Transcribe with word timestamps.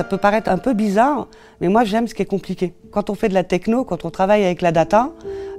Ça 0.00 0.04
peut 0.04 0.16
paraître 0.16 0.50
un 0.50 0.56
peu 0.56 0.72
bizarre, 0.72 1.28
mais 1.60 1.68
moi 1.68 1.84
j'aime 1.84 2.08
ce 2.08 2.14
qui 2.14 2.22
est 2.22 2.24
compliqué. 2.24 2.72
Quand 2.90 3.10
on 3.10 3.14
fait 3.14 3.28
de 3.28 3.34
la 3.34 3.44
techno, 3.44 3.84
quand 3.84 4.06
on 4.06 4.10
travaille 4.10 4.46
avec 4.46 4.62
la 4.62 4.72
data, 4.72 5.10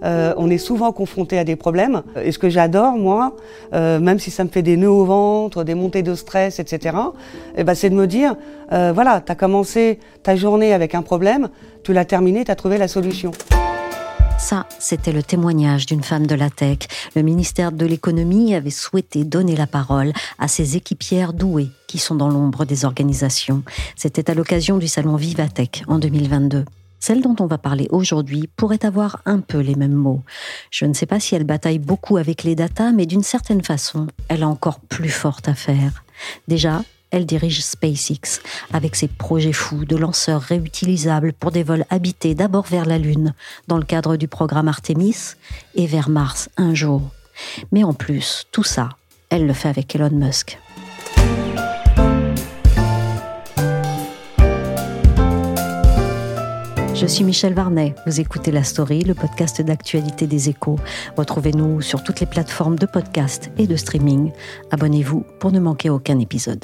euh, 0.03 0.33
on 0.35 0.49
est 0.49 0.57
souvent 0.57 0.91
confronté 0.91 1.37
à 1.37 1.43
des 1.43 1.55
problèmes. 1.55 2.01
Et 2.23 2.31
ce 2.31 2.39
que 2.39 2.49
j'adore, 2.49 2.93
moi, 2.93 3.35
euh, 3.75 3.99
même 3.99 4.17
si 4.17 4.31
ça 4.31 4.43
me 4.43 4.49
fait 4.49 4.63
des 4.63 4.77
nœuds 4.77 4.89
au 4.89 5.05
ventre, 5.05 5.63
des 5.63 5.75
montées 5.75 6.01
de 6.01 6.15
stress, 6.15 6.57
etc., 6.57 6.97
eh 7.55 7.63
ben, 7.63 7.75
c'est 7.75 7.91
de 7.91 7.95
me 7.95 8.07
dire, 8.07 8.35
euh, 8.71 8.91
voilà, 8.95 9.21
tu 9.21 9.31
as 9.31 9.35
commencé 9.35 9.99
ta 10.23 10.35
journée 10.35 10.73
avec 10.73 10.95
un 10.95 11.03
problème, 11.03 11.49
tu 11.83 11.93
l'as 11.93 12.05
terminé, 12.05 12.43
tu 12.43 12.49
as 12.49 12.55
trouvé 12.55 12.79
la 12.79 12.87
solution. 12.87 13.29
Ça, 14.41 14.65
c'était 14.79 15.11
le 15.11 15.21
témoignage 15.21 15.85
d'une 15.85 16.03
femme 16.03 16.25
de 16.25 16.33
la 16.33 16.49
tech. 16.49 16.79
Le 17.15 17.21
ministère 17.21 17.71
de 17.71 17.85
l'économie 17.85 18.55
avait 18.55 18.71
souhaité 18.71 19.23
donner 19.23 19.55
la 19.55 19.67
parole 19.67 20.11
à 20.39 20.47
ces 20.47 20.75
équipières 20.75 21.31
douées 21.31 21.69
qui 21.87 21.99
sont 21.99 22.15
dans 22.15 22.27
l'ombre 22.27 22.65
des 22.65 22.83
organisations. 22.83 23.61
C'était 23.95 24.31
à 24.31 24.33
l'occasion 24.33 24.79
du 24.79 24.87
salon 24.87 25.15
Vivatech 25.15 25.83
en 25.87 25.99
2022. 25.99 26.65
Celle 26.99 27.21
dont 27.21 27.35
on 27.39 27.45
va 27.45 27.59
parler 27.59 27.87
aujourd'hui 27.91 28.49
pourrait 28.57 28.83
avoir 28.83 29.21
un 29.25 29.39
peu 29.41 29.59
les 29.59 29.75
mêmes 29.75 29.93
mots. 29.93 30.23
Je 30.71 30.85
ne 30.85 30.93
sais 30.93 31.05
pas 31.05 31.19
si 31.19 31.35
elle 31.35 31.45
bataille 31.45 31.79
beaucoup 31.79 32.17
avec 32.17 32.43
les 32.43 32.55
datas, 32.55 32.91
mais 32.91 33.05
d'une 33.05 33.23
certaine 33.23 33.63
façon, 33.63 34.07
elle 34.27 34.41
a 34.41 34.47
encore 34.47 34.79
plus 34.79 35.09
forte 35.09 35.49
à 35.49 35.53
faire. 35.53 36.03
Déjà, 36.47 36.81
elle 37.11 37.25
dirige 37.25 37.61
SpaceX 37.61 38.41
avec 38.73 38.95
ses 38.95 39.07
projets 39.07 39.53
fous 39.53 39.85
de 39.85 39.95
lanceurs 39.95 40.41
réutilisables 40.41 41.33
pour 41.33 41.51
des 41.51 41.63
vols 41.63 41.85
habités 41.89 42.35
d'abord 42.35 42.65
vers 42.65 42.85
la 42.85 42.97
Lune 42.97 43.33
dans 43.67 43.77
le 43.77 43.83
cadre 43.83 44.15
du 44.15 44.27
programme 44.27 44.67
Artemis 44.67 45.35
et 45.75 45.87
vers 45.87 46.09
Mars 46.09 46.49
un 46.57 46.73
jour. 46.73 47.01
Mais 47.71 47.83
en 47.83 47.93
plus, 47.93 48.47
tout 48.51 48.63
ça, 48.63 48.89
elle 49.29 49.45
le 49.45 49.53
fait 49.53 49.69
avec 49.69 49.95
Elon 49.95 50.11
Musk. 50.11 50.57
Je 57.01 57.07
suis 57.07 57.23
Michel 57.23 57.55
Varnet. 57.55 57.95
Vous 58.05 58.19
écoutez 58.19 58.51
La 58.51 58.63
Story, 58.63 59.01
le 59.01 59.15
podcast 59.15 59.59
d'actualité 59.59 60.27
des 60.27 60.49
échos. 60.49 60.77
Retrouvez-nous 61.17 61.81
sur 61.81 62.03
toutes 62.03 62.19
les 62.19 62.27
plateformes 62.27 62.77
de 62.77 62.85
podcast 62.85 63.49
et 63.57 63.65
de 63.65 63.75
streaming. 63.75 64.31
Abonnez-vous 64.69 65.25
pour 65.39 65.51
ne 65.51 65.59
manquer 65.59 65.89
aucun 65.89 66.19
épisode. 66.19 66.63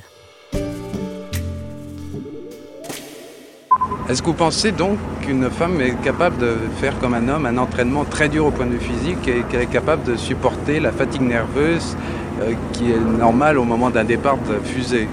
Est-ce 4.09 4.21
que 4.21 4.27
vous 4.27 4.33
pensez 4.33 4.71
donc 4.71 4.97
qu'une 5.19 5.49
femme 5.49 5.81
est 5.81 6.01
capable 6.01 6.37
de 6.37 6.55
faire 6.79 6.97
comme 6.99 7.13
un 7.13 7.27
homme 7.27 7.45
un 7.45 7.57
entraînement 7.57 8.05
très 8.05 8.29
dur 8.29 8.45
au 8.45 8.51
point 8.51 8.65
de 8.65 8.71
vue 8.71 8.79
physique 8.79 9.27
et 9.27 9.41
qu'elle 9.49 9.63
est 9.63 9.65
capable 9.65 10.03
de 10.03 10.15
supporter 10.15 10.79
la 10.79 10.93
fatigue 10.93 11.23
nerveuse 11.23 11.97
euh, 12.41 12.53
qui 12.71 12.89
est 12.89 12.99
normale 12.99 13.57
au 13.57 13.65
moment 13.65 13.89
d'un 13.89 14.05
départ 14.05 14.37
de 14.37 14.65
fusée? 14.65 15.09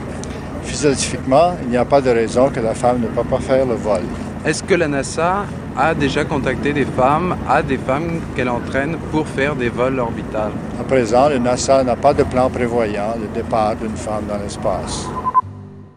Physiologiquement, 0.63 1.57
il 1.65 1.71
n'y 1.71 1.77
a 1.77 1.85
pas 1.85 2.01
de 2.01 2.11
raison 2.11 2.51
que 2.51 2.61
la 2.61 2.75
femme 2.75 3.01
ne 3.01 3.09
peut 3.09 3.29
pas 3.29 3.41
faire 3.41 3.67
le 3.67 3.75
vol. 3.75 4.03
Est-ce 4.47 4.63
que 4.63 4.75
la 4.75 4.87
NASA 4.87 5.45
a 5.77 5.93
déjà 5.93 6.25
contacté 6.25 6.73
des 6.73 6.85
femmes, 6.85 7.35
a 7.49 7.65
des 7.65 7.79
femmes 7.79 8.21
qu'elle 8.37 8.49
entraîne 8.49 8.97
pour 9.11 9.27
faire 9.27 9.57
des 9.57 9.71
vols 9.71 9.99
orbitales? 9.99 10.53
À 10.81 10.85
présent, 10.85 11.29
le 11.29 11.39
NASA 11.39 11.83
n'a 11.83 11.97
pas 11.97 12.15
de 12.15 12.23
plan 12.23 12.49
prévoyant 12.49 13.17
le 13.21 13.27
départ 13.35 13.75
d'une 13.75 13.97
femme 13.97 14.23
dans 14.29 14.39
l'espace. 14.39 15.09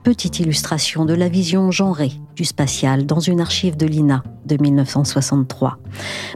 Petite 0.08 0.40
illustration 0.40 1.04
de 1.04 1.14
la 1.14 1.28
vision 1.28 1.70
genrée 1.70 2.14
du 2.34 2.46
spatial 2.46 3.06
dans 3.06 3.20
une 3.20 3.42
archive 3.42 3.76
de 3.76 3.86
l'INA 3.86 4.24
de 4.46 4.56
1963. 4.56 5.80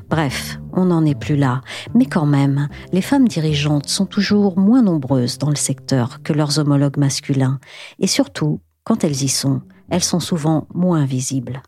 Bref, 0.09 0.59
on 0.73 0.87
n'en 0.87 1.05
est 1.05 1.17
plus 1.17 1.37
là. 1.37 1.61
Mais 1.95 2.05
quand 2.05 2.25
même, 2.25 2.67
les 2.91 2.99
femmes 2.99 3.29
dirigeantes 3.29 3.87
sont 3.87 4.05
toujours 4.05 4.59
moins 4.59 4.81
nombreuses 4.81 5.37
dans 5.37 5.49
le 5.49 5.55
secteur 5.55 6.21
que 6.21 6.33
leurs 6.33 6.59
homologues 6.59 6.97
masculins. 6.97 7.61
Et 7.99 8.07
surtout, 8.07 8.59
quand 8.83 9.05
elles 9.05 9.23
y 9.23 9.29
sont, 9.29 9.61
elles 9.89 10.03
sont 10.03 10.19
souvent 10.19 10.67
moins 10.73 11.05
visibles. 11.05 11.63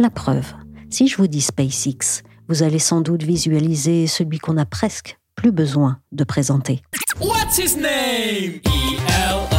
La 0.00 0.10
preuve, 0.10 0.54
si 0.90 1.06
je 1.06 1.16
vous 1.16 1.28
dis 1.28 1.40
SpaceX, 1.40 2.24
vous 2.48 2.64
allez 2.64 2.80
sans 2.80 3.00
doute 3.00 3.22
visualiser 3.22 4.08
celui 4.08 4.40
qu'on 4.40 4.56
a 4.56 4.66
presque 4.66 5.20
plus 5.36 5.52
besoin 5.52 6.00
de 6.10 6.24
présenter. 6.24 6.82
What's 7.20 7.58
his 7.58 7.76
name? 7.76 8.58
E-L-O-N, 8.66 9.53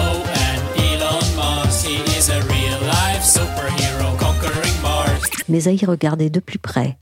Mais 5.47 5.67
à 5.67 5.71
y 5.71 5.85
regarder 5.85 6.29
de 6.29 6.39
plus 6.39 6.59
près, 6.59 6.97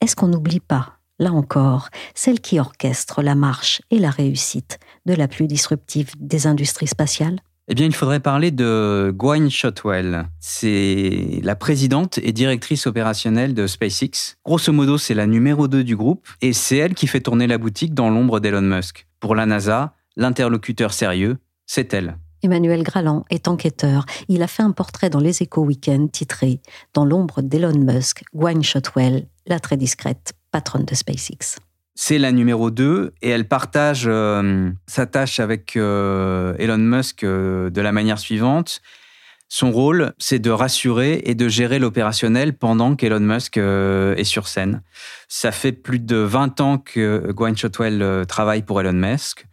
est-ce 0.00 0.14
qu'on 0.14 0.28
n'oublie 0.28 0.60
pas, 0.60 0.98
là 1.18 1.32
encore, 1.32 1.88
celle 2.14 2.40
qui 2.40 2.60
orchestre 2.60 3.22
la 3.22 3.34
marche 3.34 3.80
et 3.90 3.98
la 3.98 4.10
réussite 4.10 4.78
de 5.06 5.14
la 5.14 5.28
plus 5.28 5.46
disruptive 5.46 6.10
des 6.18 6.46
industries 6.46 6.86
spatiales? 6.86 7.40
Eh 7.68 7.74
bien, 7.74 7.86
il 7.86 7.94
faudrait 7.94 8.20
parler 8.20 8.52
de 8.52 9.12
Gwynne 9.16 9.50
Shotwell. 9.50 10.28
C'est 10.38 11.40
la 11.42 11.56
présidente 11.56 12.18
et 12.18 12.32
directrice 12.32 12.86
opérationnelle 12.86 13.54
de 13.54 13.66
SpaceX. 13.66 14.36
Grosso 14.44 14.72
modo, 14.72 14.98
c'est 14.98 15.14
la 15.14 15.26
numéro 15.26 15.66
2 15.66 15.82
du 15.82 15.96
groupe 15.96 16.28
et 16.42 16.52
c'est 16.52 16.76
elle 16.76 16.94
qui 16.94 17.08
fait 17.08 17.20
tourner 17.20 17.48
la 17.48 17.58
boutique 17.58 17.92
dans 17.92 18.08
l'ombre 18.08 18.38
d'Elon 18.38 18.62
Musk. 18.62 19.08
Pour 19.18 19.34
la 19.34 19.46
NASA, 19.46 19.94
l'interlocuteur 20.16 20.92
sérieux, 20.92 21.38
c'est 21.66 21.92
elle. 21.92 22.18
Emmanuel 22.46 22.84
Graland 22.84 23.24
est 23.28 23.48
enquêteur. 23.48 24.06
Il 24.28 24.40
a 24.40 24.46
fait 24.46 24.62
un 24.62 24.70
portrait 24.70 25.10
dans 25.10 25.18
les 25.18 25.42
Échos 25.42 25.64
Weekend 25.64 26.12
titré 26.12 26.60
Dans 26.94 27.04
l'ombre 27.04 27.42
d'Elon 27.42 27.76
Musk, 27.76 28.22
Gwynne 28.34 28.62
Shotwell, 28.62 29.26
la 29.46 29.58
très 29.58 29.76
discrète 29.76 30.34
patronne 30.52 30.84
de 30.84 30.94
SpaceX. 30.94 31.58
C'est 31.96 32.18
la 32.18 32.30
numéro 32.30 32.70
2 32.70 33.14
et 33.20 33.30
elle 33.30 33.48
partage 33.48 34.04
euh, 34.06 34.70
sa 34.86 35.06
tâche 35.06 35.40
avec 35.40 35.76
euh, 35.76 36.54
Elon 36.58 36.78
Musk 36.78 37.24
euh, 37.24 37.68
de 37.68 37.80
la 37.80 37.90
manière 37.90 38.20
suivante. 38.20 38.80
Son 39.48 39.72
rôle, 39.72 40.12
c'est 40.18 40.38
de 40.38 40.50
rassurer 40.50 41.22
et 41.24 41.34
de 41.34 41.48
gérer 41.48 41.80
l'opérationnel 41.80 42.56
pendant 42.56 42.94
qu'Elon 42.94 43.20
Musk 43.20 43.56
est 43.56 44.24
sur 44.24 44.46
scène. 44.46 44.82
Ça 45.28 45.52
fait 45.52 45.72
plus 45.72 46.00
de 46.00 46.16
20 46.16 46.60
ans 46.60 46.78
que 46.78 47.30
Gwynne 47.30 47.56
Shotwell 47.56 48.24
travaille 48.26 48.62
pour 48.62 48.80
Elon 48.80 48.92
Musk. 48.92 49.46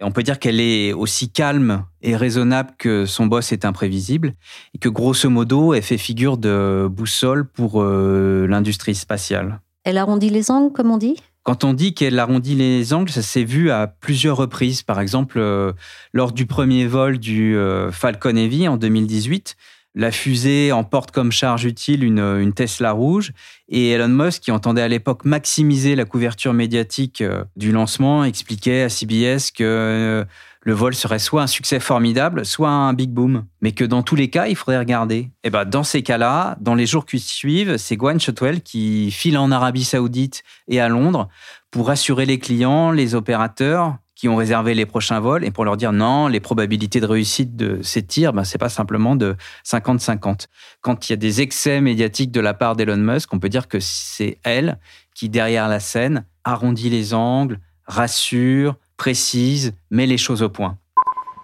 Et 0.00 0.04
on 0.04 0.10
peut 0.10 0.22
dire 0.22 0.38
qu'elle 0.38 0.60
est 0.60 0.92
aussi 0.92 1.30
calme 1.30 1.84
et 2.02 2.16
raisonnable 2.16 2.72
que 2.78 3.06
son 3.06 3.26
boss 3.26 3.52
est 3.52 3.64
imprévisible 3.64 4.34
et 4.74 4.78
que 4.78 4.90
grosso 4.90 5.30
modo, 5.30 5.72
elle 5.72 5.82
fait 5.82 5.96
figure 5.96 6.36
de 6.36 6.86
boussole 6.90 7.48
pour 7.48 7.82
euh, 7.82 8.46
l'industrie 8.46 8.94
spatiale. 8.94 9.60
Elle 9.84 9.96
arrondit 9.96 10.28
les 10.28 10.50
angles, 10.50 10.72
comme 10.72 10.90
on 10.90 10.98
dit? 10.98 11.16
Quand 11.44 11.62
on 11.62 11.72
dit 11.72 11.94
qu'elle 11.94 12.18
arrondit 12.18 12.56
les 12.56 12.92
angles, 12.92 13.10
ça 13.10 13.22
s'est 13.22 13.44
vu 13.44 13.70
à 13.70 13.86
plusieurs 13.86 14.36
reprises. 14.36 14.82
Par 14.82 15.00
exemple, 15.00 15.38
euh, 15.38 15.72
lors 16.12 16.32
du 16.32 16.44
premier 16.44 16.86
vol 16.86 17.18
du 17.18 17.56
euh, 17.56 17.92
Falcon 17.92 18.34
Heavy 18.34 18.66
en 18.66 18.76
2018, 18.76 19.56
la 19.96 20.12
fusée 20.12 20.72
emporte 20.72 21.10
comme 21.10 21.32
charge 21.32 21.64
utile 21.64 22.04
une, 22.04 22.52
Tesla 22.52 22.92
rouge 22.92 23.32
et 23.68 23.90
Elon 23.90 24.08
Musk, 24.08 24.42
qui 24.42 24.52
entendait 24.52 24.82
à 24.82 24.88
l'époque 24.88 25.24
maximiser 25.24 25.96
la 25.96 26.04
couverture 26.04 26.52
médiatique 26.52 27.22
euh, 27.22 27.42
du 27.56 27.72
lancement, 27.72 28.22
expliquait 28.22 28.82
à 28.82 28.88
CBS 28.90 29.50
que 29.50 29.64
euh, 29.64 30.24
le 30.60 30.72
vol 30.74 30.94
serait 30.94 31.18
soit 31.18 31.42
un 31.42 31.46
succès 31.46 31.80
formidable, 31.80 32.44
soit 32.44 32.68
un 32.68 32.92
big 32.92 33.10
boom, 33.10 33.46
mais 33.62 33.72
que 33.72 33.84
dans 33.84 34.02
tous 34.02 34.16
les 34.16 34.28
cas, 34.28 34.48
il 34.48 34.56
faudrait 34.56 34.78
regarder. 34.78 35.30
Et 35.44 35.50
ben, 35.50 35.64
dans 35.64 35.82
ces 35.82 36.02
cas-là, 36.02 36.56
dans 36.60 36.74
les 36.74 36.86
jours 36.86 37.06
qui 37.06 37.18
suivent, 37.18 37.78
c'est 37.78 37.96
Gwynne 37.96 38.20
Shotwell 38.20 38.60
qui 38.60 39.10
file 39.10 39.38
en 39.38 39.50
Arabie 39.50 39.84
Saoudite 39.84 40.42
et 40.68 40.78
à 40.78 40.88
Londres 40.88 41.28
pour 41.70 41.86
rassurer 41.86 42.26
les 42.26 42.38
clients, 42.38 42.90
les 42.90 43.14
opérateurs 43.14 43.96
qui 44.16 44.28
ont 44.28 44.34
réservé 44.36 44.74
les 44.74 44.86
prochains 44.86 45.20
vols 45.20 45.44
et 45.44 45.50
pour 45.50 45.64
leur 45.64 45.76
dire 45.76 45.92
non, 45.92 46.26
les 46.26 46.40
probabilités 46.40 47.00
de 47.00 47.06
réussite 47.06 47.54
de 47.54 47.80
ces 47.82 48.02
tirs, 48.02 48.32
ben, 48.32 48.44
c'est 48.44 48.58
pas 48.58 48.70
simplement 48.70 49.14
de 49.14 49.36
50-50. 49.64 50.46
Quand 50.80 51.08
il 51.08 51.12
y 51.12 51.14
a 51.14 51.16
des 51.16 51.42
excès 51.42 51.82
médiatiques 51.82 52.32
de 52.32 52.40
la 52.40 52.54
part 52.54 52.76
d'Elon 52.76 52.96
Musk, 52.96 53.32
on 53.34 53.38
peut 53.38 53.50
dire 53.50 53.68
que 53.68 53.78
c'est 53.78 54.38
elle 54.42 54.78
qui, 55.14 55.28
derrière 55.28 55.68
la 55.68 55.80
scène, 55.80 56.24
arrondit 56.44 56.88
les 56.88 57.12
angles, 57.12 57.60
rassure, 57.86 58.76
précise, 58.96 59.74
met 59.90 60.06
les 60.06 60.18
choses 60.18 60.42
au 60.42 60.48
point. 60.48 60.78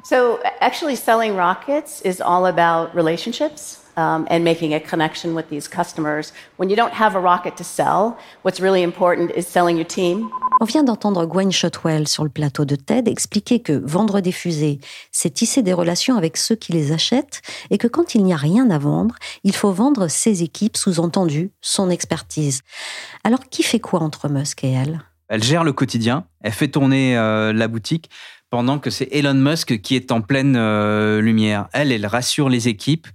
So, 0.04 0.40
actually, 0.60 0.96
selling 0.96 1.36
rockets 1.36 2.00
is 2.04 2.20
all 2.20 2.46
about 2.46 2.94
relationships 2.94 3.81
um, 3.96 4.26
and 4.28 4.40
making 4.40 4.74
a 4.74 4.80
connection 4.80 5.34
with 5.34 5.48
these 5.48 5.68
customers. 5.68 6.32
When 6.56 6.70
you 6.70 6.76
don't 6.76 6.94
have 6.94 7.16
a 7.16 7.20
rocket 7.20 7.56
to 7.56 7.64
sell, 7.64 8.16
what's 8.42 8.60
really 8.60 8.82
important 8.82 9.32
is 9.36 9.46
selling 9.46 9.76
your 9.76 9.86
team. 9.86 10.28
On 10.60 10.64
vient 10.64 10.84
d'entendre 10.84 11.26
Gwen 11.26 11.50
Shotwell 11.50 12.06
sur 12.06 12.22
le 12.22 12.30
plateau 12.30 12.64
de 12.64 12.76
TED 12.76 13.08
expliquer 13.08 13.60
que 13.60 13.72
vendre 13.84 14.20
des 14.20 14.30
fusées, 14.30 14.78
c'est 15.10 15.30
tisser 15.30 15.62
des 15.62 15.72
relations 15.72 16.16
avec 16.16 16.36
ceux 16.36 16.54
qui 16.54 16.72
les 16.72 16.92
achètent 16.92 17.42
et 17.70 17.78
que 17.78 17.88
quand 17.88 18.14
il 18.14 18.22
n'y 18.22 18.32
a 18.32 18.36
rien 18.36 18.70
à 18.70 18.78
vendre, 18.78 19.16
il 19.42 19.56
faut 19.56 19.72
vendre 19.72 20.06
ses 20.06 20.44
équipes, 20.44 20.76
sous-entendu 20.76 21.50
son 21.60 21.90
expertise. 21.90 22.62
Alors 23.24 23.48
qui 23.50 23.62
fait 23.62 23.80
quoi 23.80 24.00
entre 24.00 24.28
Musk 24.28 24.62
et 24.62 24.70
elle? 24.70 25.00
Elle 25.26 25.42
gère 25.42 25.64
le 25.64 25.72
quotidien, 25.72 26.26
elle 26.42 26.52
fait 26.52 26.68
tourner 26.68 27.16
euh, 27.16 27.52
la 27.52 27.66
boutique 27.66 28.10
pendant 28.50 28.78
que 28.78 28.90
c'est 28.90 29.08
Elon 29.10 29.34
Musk 29.34 29.80
qui 29.80 29.96
est 29.96 30.12
en 30.12 30.20
pleine 30.20 30.56
euh, 30.56 31.20
lumière. 31.22 31.68
Elle, 31.72 31.90
elle 31.90 32.06
rassure 32.06 32.50
les 32.50 32.68
équipes, 32.68 33.08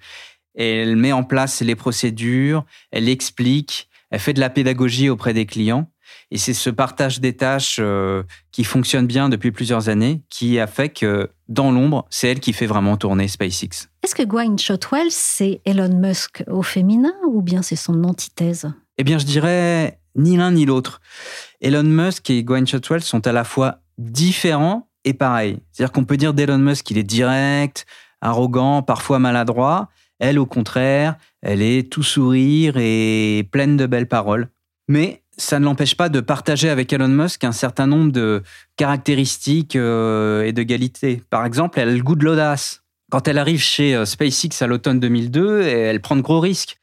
elle 0.57 0.95
met 0.95 1.11
en 1.11 1.23
place 1.23 1.61
les 1.61 1.75
procédures, 1.75 2.65
elle 2.91 3.07
explique, 3.07 3.89
elle 4.09 4.19
fait 4.19 4.33
de 4.33 4.39
la 4.39 4.49
pédagogie 4.49 5.09
auprès 5.09 5.33
des 5.33 5.45
clients. 5.45 5.89
Et 6.31 6.37
c'est 6.37 6.53
ce 6.53 6.69
partage 6.69 7.19
des 7.19 7.35
tâches 7.35 7.77
euh, 7.79 8.23
qui 8.51 8.63
fonctionne 8.63 9.07
bien 9.07 9.29
depuis 9.29 9.51
plusieurs 9.51 9.89
années 9.89 10.21
qui 10.29 10.59
a 10.59 10.67
fait 10.67 10.89
que 10.89 11.29
dans 11.47 11.71
l'ombre, 11.71 12.05
c'est 12.09 12.29
elle 12.29 12.39
qui 12.39 12.53
fait 12.53 12.65
vraiment 12.65 12.97
tourner 12.97 13.27
SpaceX. 13.27 13.87
Est-ce 14.03 14.15
que 14.15 14.23
Gwynne 14.23 14.59
Shotwell, 14.59 15.07
c'est 15.09 15.61
Elon 15.65 15.95
Musk 15.95 16.43
au 16.47 16.63
féminin 16.63 17.13
ou 17.29 17.41
bien 17.41 17.61
c'est 17.61 17.75
son 17.75 18.03
antithèse? 18.03 18.71
Eh 18.97 19.03
bien, 19.03 19.19
je 19.19 19.25
dirais 19.25 19.99
ni 20.15 20.37
l'un 20.37 20.51
ni 20.51 20.65
l'autre. 20.65 20.99
Elon 21.61 21.83
Musk 21.83 22.29
et 22.29 22.43
Gwynne 22.43 22.67
Shotwell 22.67 23.01
sont 23.01 23.25
à 23.27 23.31
la 23.31 23.43
fois 23.43 23.79
différents 23.97 24.89
et 25.03 25.13
pareil. 25.13 25.59
C'est-à-dire 25.71 25.91
qu'on 25.91 26.05
peut 26.05 26.17
dire 26.17 26.33
d'Elon 26.33 26.57
Musk 26.57 26.85
qu'il 26.85 26.97
est 26.97 27.03
direct, 27.03 27.85
arrogant, 28.21 28.81
parfois 28.81 29.19
maladroit. 29.19 29.89
Elle, 30.19 30.39
au 30.39 30.45
contraire, 30.45 31.15
elle 31.41 31.61
est 31.61 31.91
tout 31.91 32.03
sourire 32.03 32.75
et 32.77 33.47
pleine 33.51 33.77
de 33.77 33.85
belles 33.85 34.07
paroles. 34.07 34.49
Mais 34.87 35.23
ça 35.37 35.59
ne 35.59 35.65
l'empêche 35.65 35.95
pas 35.95 36.09
de 36.09 36.19
partager 36.19 36.69
avec 36.69 36.91
Elon 36.91 37.07
Musk 37.07 37.43
un 37.43 37.51
certain 37.51 37.87
nombre 37.87 38.11
de 38.11 38.41
caractéristiques 38.75 39.75
euh, 39.75 40.43
et 40.43 40.53
de 40.53 40.63
qualités. 40.63 41.21
Par 41.29 41.45
exemple, 41.45 41.79
elle 41.79 41.89
a 41.89 41.93
le 41.93 42.03
goût 42.03 42.15
de 42.15 42.25
l'audace. 42.25 42.83
Quand 43.11 43.27
elle 43.27 43.37
arrive 43.37 43.61
chez 43.61 43.95
euh, 43.95 44.05
SpaceX 44.05 44.61
à 44.61 44.67
l'automne 44.67 44.99
2002, 44.99 45.61
elle 45.61 46.01
prend 46.01 46.15
de 46.15 46.21
gros 46.21 46.39
risques. 46.39 46.77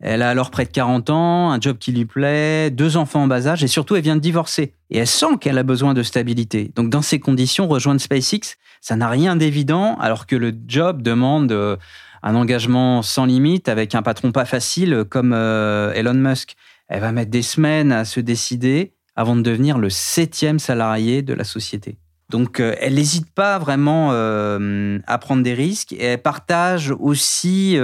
Elle 0.00 0.22
a 0.22 0.30
alors 0.30 0.50
près 0.50 0.64
de 0.64 0.70
40 0.70 1.10
ans, 1.10 1.52
un 1.52 1.60
job 1.60 1.76
qui 1.78 1.92
lui 1.92 2.06
plaît, 2.06 2.70
deux 2.70 2.96
enfants 2.96 3.22
en 3.22 3.26
bas 3.26 3.46
âge 3.46 3.62
et 3.62 3.68
surtout 3.68 3.96
elle 3.96 4.02
vient 4.02 4.16
de 4.16 4.20
divorcer. 4.20 4.72
Et 4.88 4.98
elle 4.98 5.06
sent 5.06 5.36
qu'elle 5.40 5.58
a 5.58 5.62
besoin 5.62 5.92
de 5.92 6.02
stabilité. 6.02 6.72
Donc 6.74 6.88
dans 6.88 7.02
ces 7.02 7.20
conditions, 7.20 7.68
rejoindre 7.68 8.00
SpaceX, 8.00 8.56
ça 8.80 8.96
n'a 8.96 9.08
rien 9.08 9.36
d'évident 9.36 9.96
alors 10.00 10.26
que 10.26 10.36
le 10.36 10.54
job 10.66 11.02
demande 11.02 11.52
euh, 11.52 11.76
un 12.22 12.34
engagement 12.34 13.02
sans 13.02 13.24
limite 13.24 13.68
avec 13.68 13.94
un 13.94 14.02
patron 14.02 14.32
pas 14.32 14.44
facile 14.44 15.04
comme 15.08 15.32
euh, 15.32 15.92
Elon 15.92 16.14
Musk. 16.14 16.54
Elle 16.88 17.00
va 17.00 17.12
mettre 17.12 17.30
des 17.30 17.42
semaines 17.42 17.92
à 17.92 18.04
se 18.04 18.20
décider 18.20 18.94
avant 19.16 19.36
de 19.36 19.42
devenir 19.42 19.78
le 19.78 19.90
septième 19.90 20.58
salarié 20.58 21.22
de 21.22 21.34
la 21.34 21.44
société. 21.44 21.98
Donc 22.28 22.60
euh, 22.60 22.74
elle 22.78 22.94
n'hésite 22.94 23.32
pas 23.32 23.58
vraiment 23.58 24.10
à 24.10 25.18
prendre 25.18 25.42
des 25.42 25.54
risques 25.54 25.92
et 25.92 26.02
elle 26.02 26.22
partage 26.22 26.92
aussi 26.98 27.78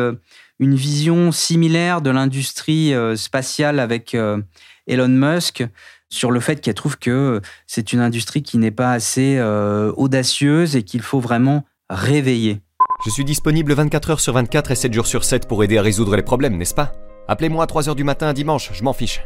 une 0.58 0.74
vision 0.74 1.32
similaire 1.32 2.00
de 2.00 2.10
l'industrie 2.10 2.94
euh, 2.94 3.16
spatiale 3.16 3.78
avec 3.78 4.14
euh, 4.14 4.40
Elon 4.86 5.08
Musk 5.08 5.64
sur 6.08 6.30
le 6.30 6.40
fait 6.40 6.60
qu'elle 6.60 6.74
trouve 6.74 6.98
que 6.98 7.40
c'est 7.66 7.92
une 7.92 8.00
industrie 8.00 8.42
qui 8.42 8.58
n'est 8.58 8.70
pas 8.70 8.92
assez 8.92 9.36
euh, 9.38 9.92
audacieuse 9.96 10.76
et 10.76 10.82
qu'il 10.82 11.02
faut 11.02 11.20
vraiment 11.20 11.64
réveiller. 11.90 12.60
Je 13.04 13.10
suis 13.10 13.24
disponible 13.24 13.72
24 13.72 14.10
heures 14.10 14.20
sur 14.20 14.32
24 14.32 14.72
et 14.72 14.74
7 14.74 14.92
jours 14.92 15.06
sur 15.06 15.24
7 15.24 15.46
pour 15.46 15.62
aider 15.62 15.78
à 15.78 15.82
résoudre 15.82 16.16
les 16.16 16.22
problèmes, 16.22 16.56
n'est-ce 16.56 16.74
pas? 16.74 16.92
Appelez-moi 17.28 17.62
à 17.62 17.66
3 17.66 17.88
heures 17.88 17.94
du 17.94 18.04
matin 18.04 18.28
un 18.28 18.32
dimanche, 18.32 18.70
je 18.72 18.82
m'en 18.82 18.92
fiche. 18.92 19.22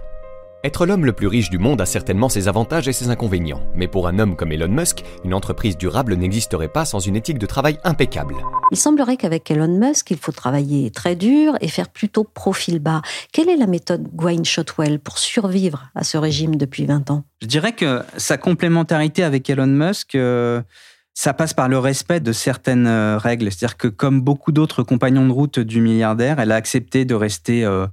Être 0.63 0.85
l'homme 0.85 1.07
le 1.07 1.15
plus 1.15 1.27
riche 1.27 1.49
du 1.49 1.57
monde 1.59 1.81
a 1.81 1.87
certainement 1.87 2.29
ses 2.29 2.47
avantages 2.47 2.87
et 2.87 2.93
ses 2.93 3.09
inconvénients, 3.09 3.63
mais 3.75 3.89
pour 3.89 4.07
un 4.07 4.19
homme 4.19 4.37
comme 4.37 4.53
Elon 4.53 4.69
Musk, 4.69 5.03
une 5.25 5.33
entreprise 5.33 5.79
durable 5.79 6.15
n'existerait 6.17 6.69
pas 6.69 6.85
sans 6.85 6.99
une 6.99 7.17
éthique 7.17 7.39
de 7.39 7.47
travail 7.47 7.79
impeccable. 7.83 8.35
Il 8.71 8.77
semblerait 8.77 9.17
qu'avec 9.17 9.51
Elon 9.51 9.79
Musk, 9.79 10.11
il 10.11 10.19
faut 10.19 10.33
travailler 10.33 10.91
très 10.91 11.17
dur 11.17 11.55
et 11.63 11.69
faire 11.69 11.89
plutôt 11.89 12.25
profil 12.25 12.79
bas. 12.79 13.01
Quelle 13.33 13.49
est 13.49 13.57
la 13.57 13.67
méthode 13.67 14.09
Gwynne 14.15 14.45
Shotwell 14.45 15.01
pour 15.01 15.17
survivre 15.17 15.89
à 15.95 16.05
ce 16.05 16.19
régime 16.19 16.57
depuis 16.57 16.85
20 16.85 17.11
ans? 17.11 17.25
Je 17.41 17.47
dirais 17.47 17.73
que 17.73 18.03
sa 18.19 18.37
complémentarité 18.37 19.23
avec 19.23 19.49
Elon 19.49 19.67
Musk... 19.67 20.15
Euh, 20.15 20.61
ça 21.21 21.35
passe 21.35 21.53
par 21.53 21.69
le 21.69 21.79
respect 21.79 22.21
de 22.21 22.33
certaines 22.33 22.87
euh, 22.87 23.19
règles. 23.19 23.53
C'est-à-dire 23.53 23.77
que 23.77 23.89
comme 23.89 24.23
beaucoup 24.23 24.53
d'autres 24.53 24.83
compagnons 24.83 25.27
de 25.27 25.33
route 25.33 25.59
du 25.59 25.83
milliardaire, 25.83 26.41
elle 26.41 26.51
a 26.51 26.55
accepté 26.55 27.05
de 27.05 27.15
rester 27.15 27.63
euh, 27.63 27.87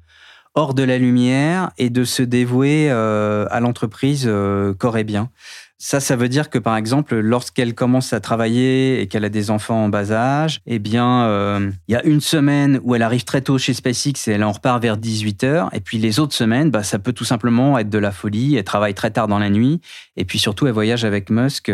hors 0.55 0.73
de 0.73 0.81
la 0.83 0.97
lumière 0.97 1.71
et 1.77 1.89
de 1.89 2.05
se 2.05 2.23
dévouer 2.23 2.87
euh, 2.89 3.45
à 3.51 3.59
l'entreprise 3.59 4.23
euh, 4.27 4.73
corps 4.73 4.97
et 4.97 5.03
bien. 5.03 5.29
Ça, 5.77 5.99
ça 5.99 6.15
veut 6.15 6.29
dire 6.29 6.49
que 6.49 6.57
par 6.57 6.77
exemple, 6.77 7.17
lorsqu'elle 7.17 7.75
commence 7.75 8.13
à 8.13 8.21
travailler 8.21 9.01
et 9.01 9.07
qu'elle 9.07 9.25
a 9.25 9.29
des 9.29 9.51
enfants 9.51 9.83
en 9.83 9.89
bas 9.89 10.13
âge, 10.13 10.61
eh 10.65 10.79
bien, 10.79 11.59
il 11.87 11.91
y 11.91 11.95
a 11.95 12.03
une 12.03 12.21
semaine 12.21 12.79
où 12.81 12.95
elle 12.95 13.03
arrive 13.03 13.25
très 13.25 13.41
tôt 13.41 13.59
chez 13.59 13.75
SpaceX 13.75 14.27
et 14.27 14.31
elle 14.31 14.43
en 14.43 14.53
repart 14.53 14.81
vers 14.81 14.97
18 14.97 15.43
h 15.43 15.69
Et 15.73 15.79
puis 15.79 15.99
les 15.99 16.19
autres 16.19 16.33
semaines, 16.33 16.71
bah, 16.71 16.81
ça 16.81 16.97
peut 16.97 17.13
tout 17.13 17.25
simplement 17.25 17.77
être 17.77 17.89
de 17.89 17.99
la 17.99 18.11
folie. 18.11 18.55
Elle 18.55 18.63
travaille 18.63 18.95
très 18.95 19.11
tard 19.11 19.27
dans 19.27 19.37
la 19.37 19.51
nuit. 19.51 19.79
Et 20.15 20.25
puis 20.25 20.39
surtout, 20.39 20.65
elle 20.65 20.73
voyage 20.73 21.05
avec 21.05 21.29
Musk 21.29 21.71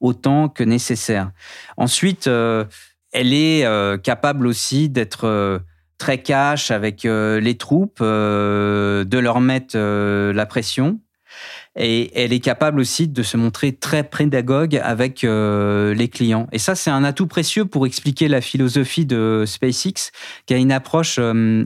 autant 0.00 0.48
que 0.48 0.64
nécessaire. 0.64 1.30
Ensuite, 1.76 2.26
elle 2.26 3.32
est 3.32 3.64
capable 4.02 4.46
aussi 4.46 4.88
d'être 4.88 5.62
très 5.98 6.22
cash 6.22 6.70
avec 6.70 7.04
euh, 7.04 7.40
les 7.40 7.56
troupes, 7.56 7.98
euh, 8.00 9.04
de 9.04 9.18
leur 9.18 9.40
mettre 9.40 9.74
euh, 9.76 10.32
la 10.32 10.46
pression. 10.46 11.00
Et 11.78 12.10
elle 12.18 12.32
est 12.32 12.40
capable 12.40 12.80
aussi 12.80 13.06
de 13.06 13.22
se 13.22 13.36
montrer 13.36 13.72
très 13.72 14.02
pédagogue 14.02 14.80
avec 14.82 15.22
les 15.22 16.08
clients. 16.08 16.46
Et 16.52 16.58
ça, 16.58 16.74
c'est 16.74 16.90
un 16.90 17.04
atout 17.04 17.26
précieux 17.26 17.66
pour 17.66 17.86
expliquer 17.86 18.28
la 18.28 18.40
philosophie 18.40 19.04
de 19.04 19.44
SpaceX, 19.46 20.10
qui 20.46 20.54
a 20.54 20.56
une 20.56 20.72
approche 20.72 21.20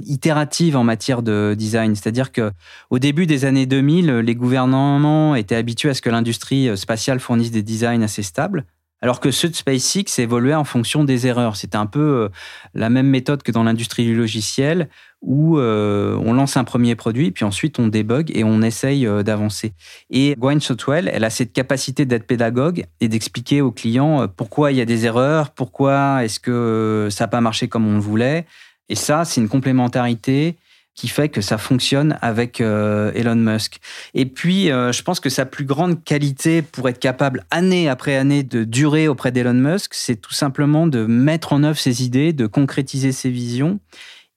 itérative 0.05 0.77
en 0.77 0.83
matière 0.83 1.23
de 1.23 1.55
design. 1.57 1.95
C'est-à-dire 1.95 2.33
que 2.33 2.51
au 2.91 2.99
début 2.99 3.27
des 3.27 3.45
années 3.45 3.67
2000, 3.67 4.11
les 4.19 4.35
gouvernements 4.35 5.37
étaient 5.37 5.55
habitués 5.55 5.91
à 5.91 5.95
ce 5.95 6.03
que 6.03 6.11
l'industrie 6.11 6.77
spatiale 6.77 7.21
fournisse 7.21 7.53
des 7.53 7.63
designs 7.63 8.03
assez 8.03 8.23
stables. 8.23 8.65
Alors 9.03 9.21
que 9.21 9.31
ceux 9.31 9.49
de 9.49 9.55
SpaceX 9.55 10.19
évoluaient 10.19 10.55
en 10.55 10.65
fonction 10.65 11.05
des 11.05 11.27
erreurs. 11.27 11.57
C'était 11.57 11.77
un 11.77 11.87
peu 11.87 12.01
euh, 12.01 12.29
la 12.75 12.91
même 12.91 13.07
méthode 13.07 13.43
que 13.43 13.51
dans 13.51 13.63
l'industrie 13.63 14.05
du 14.05 14.15
logiciel, 14.15 14.91
où 15.23 15.59
euh, 15.59 16.19
on 16.23 16.35
lance 16.35 16.57
un 16.57 16.65
premier 16.65 16.95
produit, 16.97 17.31
puis 17.31 17.45
ensuite 17.45 17.79
on 17.79 17.89
débug 17.89 18.31
et 18.35 18.45
on 18.45 18.61
essaye 18.61 19.07
euh, 19.07 19.23
d'avancer. 19.23 19.73
Et 20.11 20.35
Gwynne 20.39 20.61
Shotwell, 20.61 21.11
elle 21.13 21.25
a 21.25 21.31
cette 21.31 21.53
capacité 21.53 22.05
d'être 22.05 22.27
pédagogue 22.27 22.85
et 23.01 23.09
d'expliquer 23.09 23.63
aux 23.63 23.73
clients 23.73 24.29
pourquoi 24.29 24.71
il 24.73 24.79
y 24.79 24.83
a 24.83 24.87
des 24.87 25.07
erreurs, 25.07 25.51
pourquoi 25.51 26.25
est-ce 26.25 26.41
que 26.41 27.09
ça 27.11 27.25
n'a 27.25 27.29
pas 27.29 27.41
marché 27.41 27.69
comme 27.69 27.87
on 27.87 27.95
le 27.95 28.01
voulait. 28.01 28.47
Et 28.91 28.97
ça, 28.97 29.25
c'est 29.25 29.41
une 29.41 29.49
complémentarité 29.49 30.57
qui 30.95 31.09
fait 31.09 31.29
que 31.29 31.41
ça 31.41 31.59
fonctionne 31.59 32.19
avec 32.21 32.61
euh, 32.61 33.13
Elon 33.15 33.37
Musk. 33.37 33.79
Et 34.15 34.27
puis, 34.27 34.71
euh, 34.71 34.93
je 34.93 35.03
pense 35.03 35.21
que 35.21 35.31
sa 35.31 35.47
plus 35.47 35.65
grande 35.65 36.05
qualité 36.05 36.63
pour 36.63 36.89
être 36.89 36.99
capable, 36.99 37.45
année 37.51 37.89
après 37.89 38.17
année, 38.17 38.43
de 38.43 38.65
durer 38.65 39.09
auprès 39.09 39.33
d'Elon 39.33 39.55
Musk, 39.55 39.95
c'est 39.95 40.17
tout 40.17 40.35
simplement 40.35 40.87
de 40.87 41.07
mettre 41.07 41.53
en 41.53 41.63
œuvre 41.63 41.79
ses 41.79 42.05
idées, 42.05 42.33
de 42.33 42.47
concrétiser 42.47 43.13
ses 43.13 43.31
visions 43.31 43.81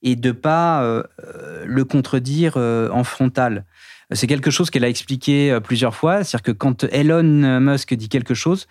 et 0.04 0.16
de 0.16 0.32
pas 0.32 0.84
euh, 0.84 1.04
le 1.66 1.86
contredire 1.86 2.58
en 2.58 3.04
frontal. 3.04 3.66
C'est 4.12 4.28
quelque 4.28 4.52
chose 4.52 4.70
qu'elle 4.70 4.84
a 4.84 4.90
expliqué 4.90 5.58
plusieurs 5.64 5.96
fois, 5.96 6.24
c'est-à-dire 6.24 6.44
que 6.44 6.52
quand 6.52 6.84
Elon 6.92 7.60
Musk 7.62 7.94
dit 7.94 8.10
quelque 8.10 8.34
chose, 8.34 8.68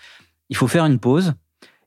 il 0.51 0.57
faut 0.57 0.69
faire 0.69 0.85
une 0.85 0.99
pause, 0.99 1.35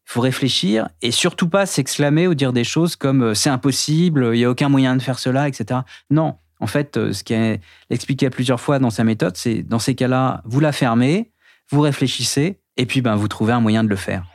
il 0.07 0.11
faut 0.11 0.21
réfléchir 0.21 0.87
et 1.01 1.11
surtout 1.11 1.49
pas 1.49 1.65
s'exclamer 1.65 2.27
ou 2.27 2.35
dire 2.35 2.53
des 2.53 2.63
choses 2.63 2.95
comme 2.95 3.23
euh, 3.23 3.33
c'est 3.33 3.49
impossible, 3.49 4.31
il 4.33 4.37
n'y 4.37 4.45
a 4.45 4.49
aucun 4.49 4.69
moyen 4.69 4.95
de 4.95 5.01
faire 5.01 5.19
cela, 5.19 5.47
etc. 5.47 5.81
Non, 6.11 6.35
en 6.59 6.67
fait, 6.67 6.97
euh, 6.97 7.11
ce 7.11 7.23
qu'elle 7.23 7.59
expliqué 7.89 8.29
plusieurs 8.29 8.61
fois 8.61 8.79
dans 8.79 8.89
sa 8.91 9.03
méthode, 9.03 9.35
c'est 9.35 9.63
dans 9.63 9.79
ces 9.79 9.95
cas-là, 9.95 10.41
vous 10.45 10.59
la 10.59 10.71
fermez, 10.71 11.31
vous 11.71 11.81
réfléchissez 11.81 12.59
et 12.77 12.85
puis 12.85 13.01
ben, 13.01 13.15
vous 13.15 13.27
trouvez 13.27 13.53
un 13.53 13.59
moyen 13.59 13.83
de 13.83 13.89
le 13.89 13.95
faire. 13.95 14.25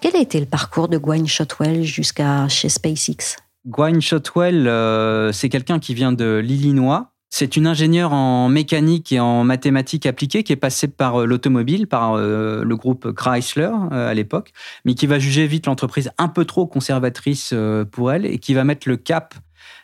Quel 0.00 0.16
a 0.16 0.20
été 0.20 0.38
le 0.38 0.46
parcours 0.46 0.88
de 0.88 0.98
Gwynne 0.98 1.26
Shotwell 1.26 1.82
jusqu'à 1.82 2.46
chez 2.48 2.68
SpaceX? 2.68 3.36
Gwynne 3.66 4.02
Shotwell, 4.02 4.68
euh, 4.68 5.32
c'est 5.32 5.48
quelqu'un 5.48 5.78
qui 5.78 5.94
vient 5.94 6.12
de 6.12 6.42
l'Illinois 6.44 7.13
c'est 7.36 7.56
une 7.56 7.66
ingénieure 7.66 8.12
en 8.12 8.48
mécanique 8.48 9.10
et 9.10 9.18
en 9.18 9.42
mathématiques 9.42 10.06
appliquées 10.06 10.44
qui 10.44 10.52
est 10.52 10.56
passée 10.56 10.86
par 10.86 11.22
euh, 11.22 11.26
l'automobile, 11.26 11.88
par 11.88 12.14
euh, 12.14 12.62
le 12.62 12.76
groupe 12.76 13.10
Chrysler 13.10 13.72
euh, 13.90 14.08
à 14.08 14.14
l'époque, 14.14 14.52
mais 14.84 14.94
qui 14.94 15.08
va 15.08 15.18
juger 15.18 15.48
vite 15.48 15.66
l'entreprise 15.66 16.12
un 16.16 16.28
peu 16.28 16.44
trop 16.44 16.64
conservatrice 16.68 17.52
pour 17.90 18.12
elle 18.12 18.24
et 18.24 18.38
qui 18.38 18.54
va 18.54 18.62
mettre 18.62 18.88
le 18.88 18.96
cap 18.96 19.34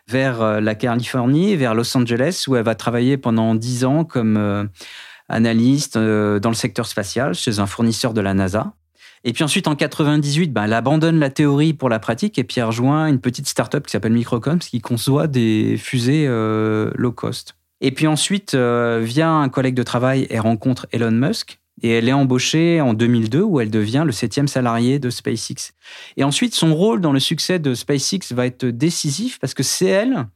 vers 0.06 0.60
la 0.60 0.74
Californie, 0.76 1.56
vers 1.56 1.74
Los 1.74 1.96
Angeles, 1.96 2.44
où 2.46 2.54
elle 2.54 2.62
va 2.62 2.76
travailler 2.76 3.16
pendant 3.16 3.56
dix 3.56 3.84
ans 3.84 4.04
comme 4.04 4.68
analyste 5.28 5.98
dans 5.98 6.50
le 6.50 6.54
secteur 6.54 6.86
spatial 6.86 7.34
chez 7.34 7.58
un 7.58 7.66
fournisseur 7.66 8.14
de 8.14 8.20
la 8.20 8.32
NASA. 8.32 8.72
Et 9.24 9.32
puis 9.32 9.44
ensuite, 9.44 9.68
en 9.68 9.76
98, 9.76 10.52
ben, 10.52 10.64
elle 10.64 10.72
abandonne 10.72 11.18
la 11.18 11.30
théorie 11.30 11.74
pour 11.74 11.88
la 11.88 11.98
pratique 11.98 12.38
et 12.38 12.44
puis 12.44 12.60
elle 12.60 12.66
rejoint 12.66 13.06
une 13.06 13.20
petite 13.20 13.46
start-up 13.46 13.84
qui 13.86 13.92
s'appelle 13.92 14.12
Microcoms 14.12 14.58
qui 14.58 14.80
conçoit 14.80 15.26
des 15.26 15.76
fusées 15.76 16.24
euh, 16.26 16.90
low 16.94 17.12
cost. 17.12 17.56
Et 17.82 17.92
puis 17.92 18.06
ensuite, 18.06 18.54
euh, 18.54 19.00
via 19.02 19.30
un 19.30 19.48
collègue 19.48 19.74
de 19.74 19.82
travail, 19.82 20.26
elle 20.30 20.40
rencontre 20.40 20.86
Elon 20.92 21.10
Musk 21.10 21.58
et 21.82 21.90
elle 21.90 22.08
est 22.08 22.12
embauchée 22.12 22.80
en 22.80 22.94
2002 22.94 23.42
où 23.42 23.60
elle 23.60 23.70
devient 23.70 24.04
le 24.06 24.12
septième 24.12 24.48
salarié 24.48 24.98
de 24.98 25.10
SpaceX. 25.10 25.72
Et 26.16 26.24
ensuite, 26.24 26.54
son 26.54 26.74
rôle 26.74 27.00
dans 27.00 27.12
le 27.12 27.20
succès 27.20 27.58
de 27.58 27.74
SpaceX 27.74 28.32
va 28.32 28.46
être 28.46 28.66
décisif 28.66 29.38
parce 29.38 29.54
que 29.54 29.62
c'est 29.62 29.86
elle 29.86 30.26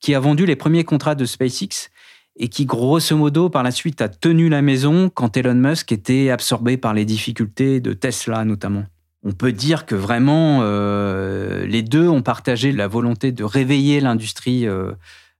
qui 0.00 0.14
a 0.14 0.20
vendu 0.20 0.46
les 0.46 0.56
premiers 0.56 0.84
contrats 0.84 1.14
de 1.14 1.24
SpaceX 1.24 1.90
et 2.36 2.48
qui, 2.48 2.64
grosso 2.64 3.16
modo, 3.16 3.50
par 3.50 3.62
la 3.62 3.70
suite, 3.70 4.00
a 4.00 4.08
tenu 4.08 4.48
la 4.48 4.62
maison 4.62 5.10
quand 5.10 5.36
Elon 5.36 5.54
Musk 5.54 5.92
était 5.92 6.30
absorbé 6.30 6.76
par 6.76 6.94
les 6.94 7.04
difficultés 7.04 7.80
de 7.80 7.92
Tesla, 7.92 8.44
notamment. 8.44 8.84
On 9.22 9.32
peut 9.32 9.52
dire 9.52 9.84
que 9.84 9.94
vraiment, 9.94 10.60
euh, 10.62 11.66
les 11.66 11.82
deux 11.82 12.08
ont 12.08 12.22
partagé 12.22 12.72
la 12.72 12.88
volonté 12.88 13.32
de 13.32 13.44
réveiller 13.44 14.00
l'industrie 14.00 14.66
euh, 14.66 14.92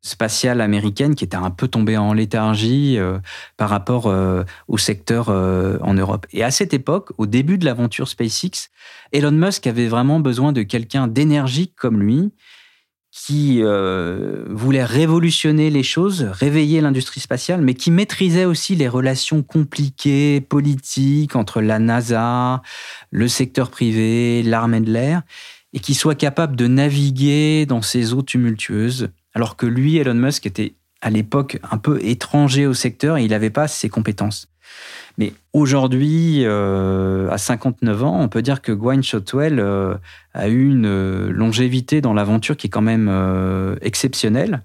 spatiale 0.02 0.60
américaine 0.60 1.14
qui 1.14 1.24
était 1.24 1.36
un 1.36 1.50
peu 1.50 1.66
tombée 1.66 1.96
en 1.96 2.12
léthargie 2.12 2.98
euh, 2.98 3.18
par 3.56 3.70
rapport 3.70 4.12
au 4.68 4.78
secteur 4.78 5.30
en 5.30 5.94
Europe. 5.94 6.26
Et 6.32 6.44
à 6.44 6.50
cette 6.50 6.74
époque, 6.74 7.12
au 7.16 7.26
début 7.26 7.56
de 7.56 7.64
l'aventure 7.64 8.08
SpaceX, 8.08 8.68
Elon 9.12 9.30
Musk 9.30 9.66
avait 9.66 9.88
vraiment 9.88 10.20
besoin 10.20 10.52
de 10.52 10.62
quelqu'un 10.62 11.06
d'énergique 11.06 11.74
comme 11.76 12.00
lui 12.00 12.32
qui 13.12 13.60
euh, 13.62 14.44
voulait 14.48 14.84
révolutionner 14.84 15.70
les 15.70 15.82
choses, 15.82 16.22
réveiller 16.22 16.80
l'industrie 16.80 17.20
spatiale, 17.20 17.60
mais 17.60 17.74
qui 17.74 17.90
maîtrisait 17.90 18.44
aussi 18.44 18.76
les 18.76 18.88
relations 18.88 19.42
compliquées, 19.42 20.40
politiques 20.40 21.34
entre 21.34 21.60
la 21.60 21.78
NASA, 21.80 22.62
le 23.10 23.26
secteur 23.26 23.70
privé, 23.70 24.42
l'armée 24.44 24.80
de 24.80 24.92
l'air, 24.92 25.22
et 25.72 25.80
qui 25.80 25.94
soit 25.94 26.14
capable 26.14 26.54
de 26.54 26.68
naviguer 26.68 27.66
dans 27.66 27.82
ces 27.82 28.12
eaux 28.12 28.22
tumultueuses, 28.22 29.08
alors 29.34 29.56
que 29.56 29.66
lui, 29.66 29.96
Elon 29.96 30.14
Musk, 30.14 30.46
était 30.46 30.74
à 31.00 31.10
l'époque 31.10 31.58
un 31.68 31.78
peu 31.78 32.04
étranger 32.04 32.66
au 32.66 32.74
secteur 32.74 33.16
et 33.16 33.24
il 33.24 33.30
n'avait 33.30 33.50
pas 33.50 33.68
ces 33.68 33.88
compétences. 33.88 34.49
Mais 35.20 35.34
aujourd'hui, 35.52 36.44
euh, 36.44 37.28
à 37.30 37.36
59 37.36 38.04
ans, 38.04 38.20
on 38.20 38.28
peut 38.28 38.40
dire 38.40 38.62
que 38.62 38.72
Gwynne 38.72 39.02
Shotwell 39.02 39.60
euh, 39.60 39.94
a 40.32 40.48
eu 40.48 40.70
une 40.70 40.86
euh, 40.86 41.30
longévité 41.30 42.00
dans 42.00 42.14
l'aventure 42.14 42.56
qui 42.56 42.68
est 42.68 42.70
quand 42.70 42.80
même 42.80 43.10
exceptionnelle. 43.82 44.62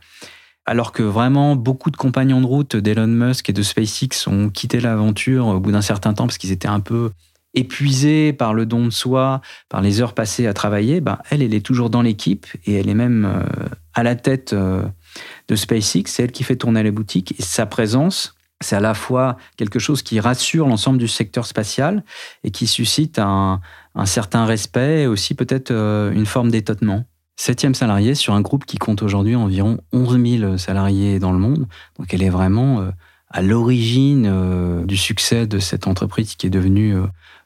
Alors 0.65 0.93
que 0.93 1.03
vraiment 1.03 1.55
beaucoup 1.55 1.91
de 1.91 1.97
compagnons 1.97 2.41
de 2.41 2.45
route 2.45 2.75
d'Elon 2.75 3.07
Musk 3.07 3.49
et 3.49 3.53
de 3.53 3.61
SpaceX 3.61 4.27
ont 4.27 4.49
quitté 4.49 4.79
l'aventure 4.79 5.47
au 5.47 5.59
bout 5.59 5.73
d'un 5.73 5.81
certain 5.81 6.13
temps 6.13 6.25
parce 6.25 6.39
qu'ils 6.39 6.53
étaient 6.53 6.67
un 6.67 6.79
peu 6.79 7.11
épuisés 7.53 8.33
par 8.33 8.53
le 8.53 8.65
don 8.65 8.85
de 8.85 8.89
soi, 8.89 9.41
par 9.69 9.81
les 9.81 10.01
heures 10.01 10.13
passées 10.13 10.47
à 10.47 10.53
travailler, 10.53 11.01
ben, 11.01 11.19
elle, 11.29 11.41
elle 11.41 11.53
est 11.53 11.65
toujours 11.65 11.89
dans 11.89 12.01
l'équipe 12.01 12.47
et 12.65 12.75
elle 12.75 12.89
est 12.89 12.95
même 12.95 13.45
à 13.93 14.03
la 14.03 14.15
tête 14.15 14.55
de 14.55 15.55
SpaceX. 15.55 16.03
C'est 16.07 16.23
elle 16.23 16.31
qui 16.31 16.43
fait 16.43 16.55
tourner 16.55 16.81
les 16.81 16.91
boutiques 16.91 17.35
et 17.37 17.43
sa 17.43 17.65
présence, 17.65 18.35
c'est 18.65 18.75
à 18.75 18.79
la 18.79 18.95
fois 18.95 19.37
quelque 19.57 19.79
chose 19.79 20.01
qui 20.01 20.19
rassure 20.19 20.67
l'ensemble 20.67 20.97
du 20.97 21.07
secteur 21.07 21.45
spatial 21.45 22.03
et 22.43 22.51
qui 22.51 22.67
suscite 22.67 23.19
un, 23.19 23.61
certain 24.05 24.45
respect 24.45 25.03
et 25.03 25.07
aussi 25.07 25.35
peut-être 25.35 25.71
euh, 25.71 26.11
une 26.11 26.25
forme 26.25 26.49
d'étonnement. 26.49 27.05
Septième 27.37 27.75
salarié 27.75 28.15
sur 28.15 28.33
un 28.33 28.41
groupe 28.41 28.65
qui 28.65 28.77
compte 28.77 29.03
aujourd'hui 29.03 29.35
environ 29.35 29.79
11 29.93 30.39
000 30.39 30.57
salariés 30.57 31.19
dans 31.19 31.31
le 31.31 31.37
monde. 31.37 31.67
Donc 31.99 32.13
elle 32.13 32.23
est 32.23 32.29
vraiment 32.29 32.81
euh, 32.81 32.89
à 33.29 33.41
l'origine 33.41 34.27
euh, 34.27 34.83
du 34.85 34.97
succès 34.97 35.45
de 35.45 35.59
cette 35.59 35.87
entreprise 35.87 36.35
qui 36.35 36.47
est 36.47 36.49
devenue 36.49 36.95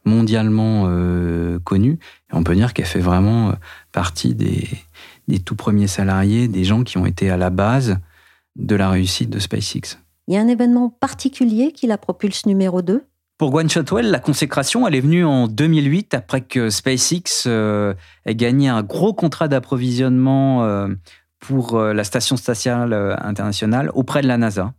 mondialement 0.06 0.90
connue. 1.66 2.00
On 2.32 2.44
peut 2.44 2.56
dire 2.56 2.74
qu'elle 2.74 2.86
fait 2.86 3.02
vraiment 3.02 3.54
partie 3.92 4.34
des, 4.34 4.70
des 5.28 5.40
tout 5.40 5.56
premiers 5.56 5.88
salariés, 5.88 6.48
des 6.48 6.64
gens 6.64 6.84
qui 6.84 6.98
ont 6.98 7.06
été 7.06 7.30
à 7.30 7.38
la 7.38 7.50
base 7.50 7.98
de 8.56 8.76
la 8.76 8.90
réussite 8.90 9.30
de 9.30 9.40
SpaceX. 9.40 10.00
Il 10.30 10.36
y 10.36 10.38
a 10.38 10.42
un 10.42 10.48
événement 10.48 10.92
particulier 10.92 11.72
qui 11.72 11.88
la 11.88 11.98
propulse 11.98 12.46
numéro 12.46 12.84
2 12.84 13.04
Pour 13.40 13.50
Gwynne 13.50 13.68
Shotwell, 13.68 14.12
la 14.12 14.20
consécration, 14.20 14.88
elle 14.88 14.94
est 14.94 15.02
venue 15.02 15.26
en 15.26 15.48
2008 15.48 16.14
après 16.14 16.42
que 16.42 16.70
SpaceX 16.70 17.46
euh, 17.48 17.96
ait 18.28 18.36
gagné 18.36 18.70
un 18.70 18.84
gros 18.84 19.12
contrat 19.12 19.48
d'approvisionnement 19.48 20.66
euh, 20.66 20.88
pour 21.40 21.80
euh, 21.80 21.94
la 21.94 22.04
station 22.04 22.38
spatiale 22.38 22.94
internationale 23.24 23.90
auprès 23.96 24.22
de 24.22 24.28
la 24.28 24.38
NASA. 24.38 24.76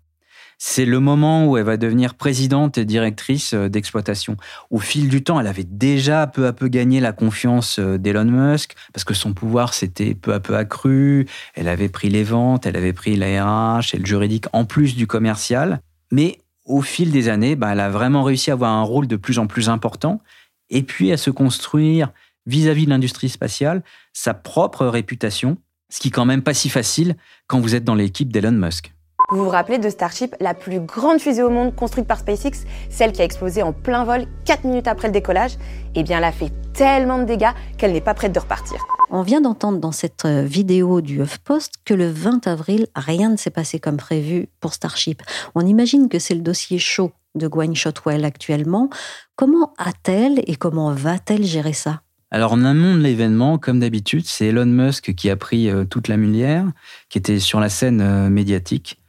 C'est 0.62 0.84
le 0.84 1.00
moment 1.00 1.46
où 1.46 1.56
elle 1.56 1.64
va 1.64 1.78
devenir 1.78 2.12
présidente 2.12 2.76
et 2.76 2.84
directrice 2.84 3.54
euh, 3.54 3.70
d'exploitation. 3.70 4.36
Au 4.68 4.78
fil 4.78 5.08
du 5.08 5.24
temps, 5.24 5.40
elle 5.40 5.46
avait 5.46 5.64
déjà 5.64 6.26
peu 6.26 6.46
à 6.46 6.52
peu 6.52 6.68
gagné 6.68 7.00
la 7.00 7.12
confiance 7.12 7.78
euh, 7.78 7.96
d'Elon 7.96 8.26
Musk 8.26 8.74
parce 8.92 9.04
que 9.04 9.14
son 9.14 9.32
pouvoir 9.32 9.72
s'était 9.72 10.14
peu 10.14 10.34
à 10.34 10.38
peu 10.38 10.56
accru. 10.56 11.26
Elle 11.54 11.66
avait 11.66 11.88
pris 11.88 12.10
les 12.10 12.24
ventes, 12.24 12.66
elle 12.66 12.76
avait 12.76 12.92
pris 12.92 13.16
la 13.16 13.42
RH 13.42 13.94
et 13.94 13.98
le 13.98 14.04
juridique 14.04 14.48
en 14.52 14.66
plus 14.66 14.96
du 14.96 15.06
commercial. 15.06 15.80
Mais 16.12 16.42
au 16.66 16.82
fil 16.82 17.10
des 17.10 17.30
années, 17.30 17.56
bah, 17.56 17.70
elle 17.72 17.80
a 17.80 17.88
vraiment 17.88 18.22
réussi 18.22 18.50
à 18.50 18.52
avoir 18.52 18.72
un 18.72 18.82
rôle 18.82 19.06
de 19.06 19.16
plus 19.16 19.38
en 19.38 19.46
plus 19.46 19.70
important 19.70 20.20
et 20.68 20.82
puis 20.82 21.10
à 21.10 21.16
se 21.16 21.30
construire 21.30 22.12
vis-à-vis 22.44 22.84
de 22.84 22.90
l'industrie 22.90 23.30
spatiale 23.30 23.82
sa 24.12 24.34
propre 24.34 24.86
réputation, 24.86 25.56
ce 25.88 26.00
qui 26.00 26.08
est 26.08 26.12
quand 26.12 26.26
même 26.26 26.42
pas 26.42 26.52
si 26.52 26.68
facile 26.68 27.16
quand 27.46 27.60
vous 27.60 27.74
êtes 27.74 27.84
dans 27.84 27.94
l'équipe 27.94 28.30
d'Elon 28.30 28.52
Musk. 28.52 28.92
Vous 29.28 29.44
vous 29.44 29.48
rappelez 29.48 29.78
de 29.78 29.88
Starship, 29.88 30.34
la 30.40 30.54
plus 30.54 30.80
grande 30.80 31.20
fusée 31.20 31.42
au 31.42 31.50
monde 31.50 31.74
construite 31.74 32.06
par 32.06 32.18
SpaceX, 32.18 32.64
celle 32.88 33.12
qui 33.12 33.22
a 33.22 33.24
explosé 33.24 33.62
en 33.62 33.72
plein 33.72 34.04
vol 34.04 34.26
4 34.44 34.64
minutes 34.64 34.88
après 34.88 35.08
le 35.08 35.12
décollage? 35.12 35.52
Eh 35.94 36.02
bien, 36.02 36.18
elle 36.18 36.24
a 36.24 36.32
fait 36.32 36.50
tellement 36.72 37.18
de 37.18 37.24
dégâts 37.24 37.52
qu'elle 37.78 37.92
n'est 37.92 38.00
pas 38.00 38.14
prête 38.14 38.32
de 38.32 38.40
repartir. 38.40 38.78
On 39.10 39.22
vient 39.22 39.40
d'entendre 39.40 39.78
dans 39.78 39.92
cette 39.92 40.24
euh, 40.24 40.42
vidéo 40.42 41.00
du 41.00 41.20
HuffPost 41.20 41.74
que 41.84 41.94
le 41.94 42.08
20 42.10 42.46
avril, 42.46 42.86
rien 42.94 43.30
ne 43.30 43.36
s'est 43.36 43.50
passé 43.50 43.80
comme 43.80 43.96
prévu 43.96 44.48
pour 44.60 44.72
Starship. 44.72 45.22
On 45.54 45.66
imagine 45.66 46.08
que 46.08 46.18
c'est 46.18 46.34
le 46.34 46.42
dossier 46.42 46.78
chaud 46.78 47.10
de 47.34 47.48
Gwynne 47.48 47.74
Shotwell 47.74 48.24
actuellement. 48.24 48.88
Comment 49.36 49.72
a-t-elle 49.78 50.40
et 50.46 50.56
comment 50.56 50.92
va-t-elle 50.92 51.44
gérer 51.44 51.72
ça? 51.72 52.02
Alors 52.32 52.52
en 52.52 52.64
amont 52.64 52.94
de 52.94 53.00
l'événement, 53.00 53.58
comme 53.58 53.80
d'habitude, 53.80 54.24
c'est 54.26 54.46
Elon 54.46 54.66
Musk 54.66 55.14
qui 55.14 55.30
a 55.30 55.36
pris 55.36 55.68
euh, 55.68 55.84
toute 55.84 56.06
la 56.06 56.16
mulière, 56.16 56.64
qui 57.08 57.18
était 57.18 57.40
sur 57.40 57.58
la 57.58 57.68
scène 57.68 58.00
euh, 58.00 58.28
médiatique. 58.28 58.99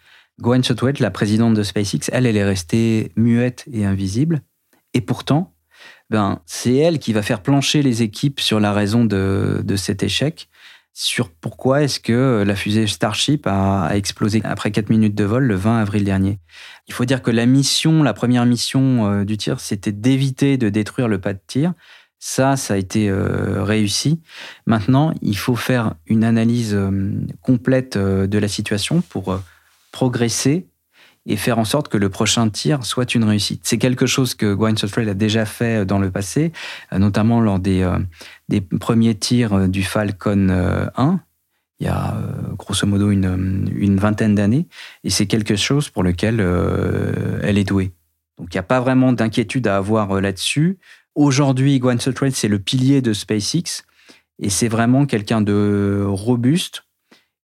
Gwynne 0.42 0.64
Shotwell, 0.64 0.96
la 1.00 1.12
présidente 1.12 1.54
de 1.54 1.64
SpaceX, 1.64 2.10
elle, 2.12 2.26
elle 2.26 2.38
est 2.38 2.44
restée 2.44 3.12
muette 3.16 3.66
et 3.72 3.86
invisible. 3.86 4.42
Et 4.94 5.02
pourtant, 5.02 5.54
ben, 6.10 6.42
c'est 6.46 6.76
elle 6.76 7.00
qui 7.00 7.14
va 7.14 7.22
faire 7.22 7.42
plancher 7.42 7.82
les 7.82 8.02
équipes 8.02 8.40
sur 8.40 8.60
la 8.60 8.74
raison 8.74 9.06
de, 9.06 9.62
de 9.64 9.76
cet 9.76 10.04
échec, 10.04 10.50
sur 10.94 11.30
pourquoi 11.30 11.84
est-ce 11.84 12.00
que 12.00 12.44
la 12.46 12.56
fusée 12.56 12.86
Starship 12.88 13.48
a, 13.48 13.92
explosé 13.94 14.42
après 14.44 14.72
4 14.72 14.90
minutes 14.90 15.16
de 15.16 15.24
vol 15.24 15.46
le 15.46 15.56
20 15.56 15.80
avril 15.80 16.04
dernier. 16.04 16.40
Il 16.88 16.94
faut 16.94 17.06
dire 17.06 17.22
que 17.22 17.32
la 17.32 17.46
mission, 17.46 18.04
la 18.04 18.14
première 18.14 18.46
mission 18.46 19.10
euh, 19.10 19.24
du 19.24 19.38
tir, 19.38 19.60
c'était 19.60 19.94
d'éviter 19.94 20.58
de 20.58 20.70
détruire 20.70 21.08
le 21.08 21.22
pas 21.22 21.34
de 21.34 21.40
tir. 21.46 21.74
Ça, 22.20 22.58
ça 22.58 22.74
a 22.74 22.78
été 22.78 23.10
euh, 23.10 23.64
réussi. 23.64 24.22
Maintenant, 24.66 25.14
il 25.22 25.38
faut 25.38 25.56
faire 25.56 25.96
une 26.08 26.24
analyse 26.24 26.74
euh, 26.76 27.12
complète 27.42 27.98
de 27.98 28.38
la 28.38 28.48
situation 28.48 29.02
pour 29.02 29.40
progresser 29.92 30.68
et 31.28 31.38
faire 31.38 31.60
en 31.60 31.66
sorte 31.66 31.88
que 31.88 31.98
le 31.98 32.10
prochain 32.10 32.50
tir 32.50 32.84
soit 32.84 33.14
une 33.14 33.24
réussite. 33.24 33.62
C'est 33.64 33.78
quelque 33.78 34.08
chose 34.08 34.34
que 34.34 34.54
Gwynne 34.54 34.78
Shotwell 34.78 35.08
a 35.10 35.14
déjà 35.14 35.46
fait 35.46 35.86
dans 35.86 36.00
le 36.00 36.10
passé, 36.10 36.52
euh, 36.94 36.98
notamment 36.98 37.42
lors 37.42 37.60
des, 37.60 37.82
euh, 37.84 38.00
des 38.50 38.62
premiers 38.62 39.16
tirs 39.16 39.54
euh, 39.54 39.68
du 39.68 39.84
Falcon 39.84 40.50
euh, 40.50 40.88
1, 40.96 41.20
il 41.82 41.86
y 41.86 41.88
a 41.88 42.16
euh, 42.16 42.54
grosso 42.58 42.86
modo 42.86 43.10
une, 43.10 43.68
une 43.76 43.98
vingtaine 43.98 44.36
d'années, 44.36 44.68
et 45.04 45.10
c'est 45.10 45.26
quelque 45.26 45.56
chose 45.56 45.90
pour 45.90 46.04
lequel 46.04 46.38
euh, 46.40 47.40
elle 47.42 47.58
est 47.58 47.64
douée. 47.64 47.92
Donc 48.38 48.54
il 48.54 48.56
n'y 48.58 48.60
a 48.60 48.64
pas 48.64 48.80
vraiment 48.80 49.14
d'inquiétude 49.14 49.66
à 49.66 49.78
avoir 49.78 50.12
euh, 50.12 50.22
là-dessus. 50.22 50.78
Aujourd'hui, 51.16 51.80
Gwynne 51.80 52.00
Shotwell, 52.00 52.34
c'est 52.34 52.48
le 52.48 52.60
pilier 52.60 53.02
de 53.02 53.14
SpaceX, 53.14 53.84
et 54.40 54.52
c'est 54.52 54.68
vraiment 54.68 55.08
quelqu'un 55.08 55.42
de 55.42 56.06
robuste 56.08 56.84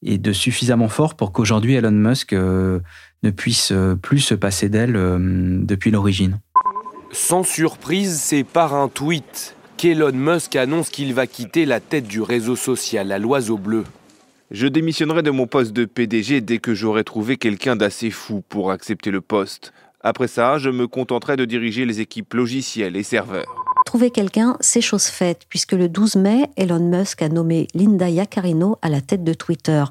et 0.03 0.17
de 0.17 0.31
suffisamment 0.31 0.89
fort 0.89 1.15
pour 1.15 1.31
qu'aujourd'hui 1.31 1.73
Elon 1.73 1.91
Musk 1.91 2.33
euh, 2.33 2.79
ne 3.23 3.31
puisse 3.31 3.71
euh, 3.71 3.95
plus 3.95 4.19
se 4.19 4.35
passer 4.35 4.69
d'elle 4.69 4.95
euh, 4.95 5.17
depuis 5.19 5.91
l'origine. 5.91 6.39
Sans 7.11 7.43
surprise, 7.43 8.19
c'est 8.19 8.43
par 8.43 8.75
un 8.75 8.89
tweet 8.89 9.55
qu'Elon 9.77 10.13
Musk 10.13 10.55
annonce 10.55 10.89
qu'il 10.89 11.13
va 11.13 11.27
quitter 11.27 11.65
la 11.65 11.79
tête 11.79 12.07
du 12.07 12.21
réseau 12.21 12.55
social 12.55 13.11
à 13.11 13.19
l'oiseau 13.19 13.57
bleu. 13.57 13.83
Je 14.51 14.67
démissionnerai 14.67 15.23
de 15.23 15.31
mon 15.31 15.45
poste 15.45 15.73
de 15.73 15.85
PDG 15.85 16.41
dès 16.41 16.59
que 16.59 16.73
j'aurai 16.73 17.03
trouvé 17.03 17.37
quelqu'un 17.37 17.75
d'assez 17.75 18.11
fou 18.11 18.43
pour 18.47 18.71
accepter 18.71 19.11
le 19.11 19.21
poste. 19.21 19.73
Après 20.01 20.27
ça, 20.27 20.57
je 20.57 20.69
me 20.69 20.87
contenterai 20.87 21.35
de 21.35 21.45
diriger 21.45 21.85
les 21.85 21.99
équipes 21.99 22.33
logicielles 22.33 22.95
et 22.95 23.03
serveurs. 23.03 23.66
Trouver 23.87 24.11
quelqu'un, 24.11 24.57
c'est 24.59 24.81
chose 24.81 25.05
faite, 25.05 25.43
puisque 25.47 25.71
le 25.71 25.87
12 25.87 26.17
mai, 26.17 26.49
Elon 26.57 26.81
Musk 26.81 27.21
a 27.21 27.29
nommé 27.29 27.69
Linda 27.73 28.09
Yaccarino 28.09 28.77
à 28.81 28.89
la 28.89 28.99
tête 28.99 29.23
de 29.23 29.33
Twitter. 29.33 29.81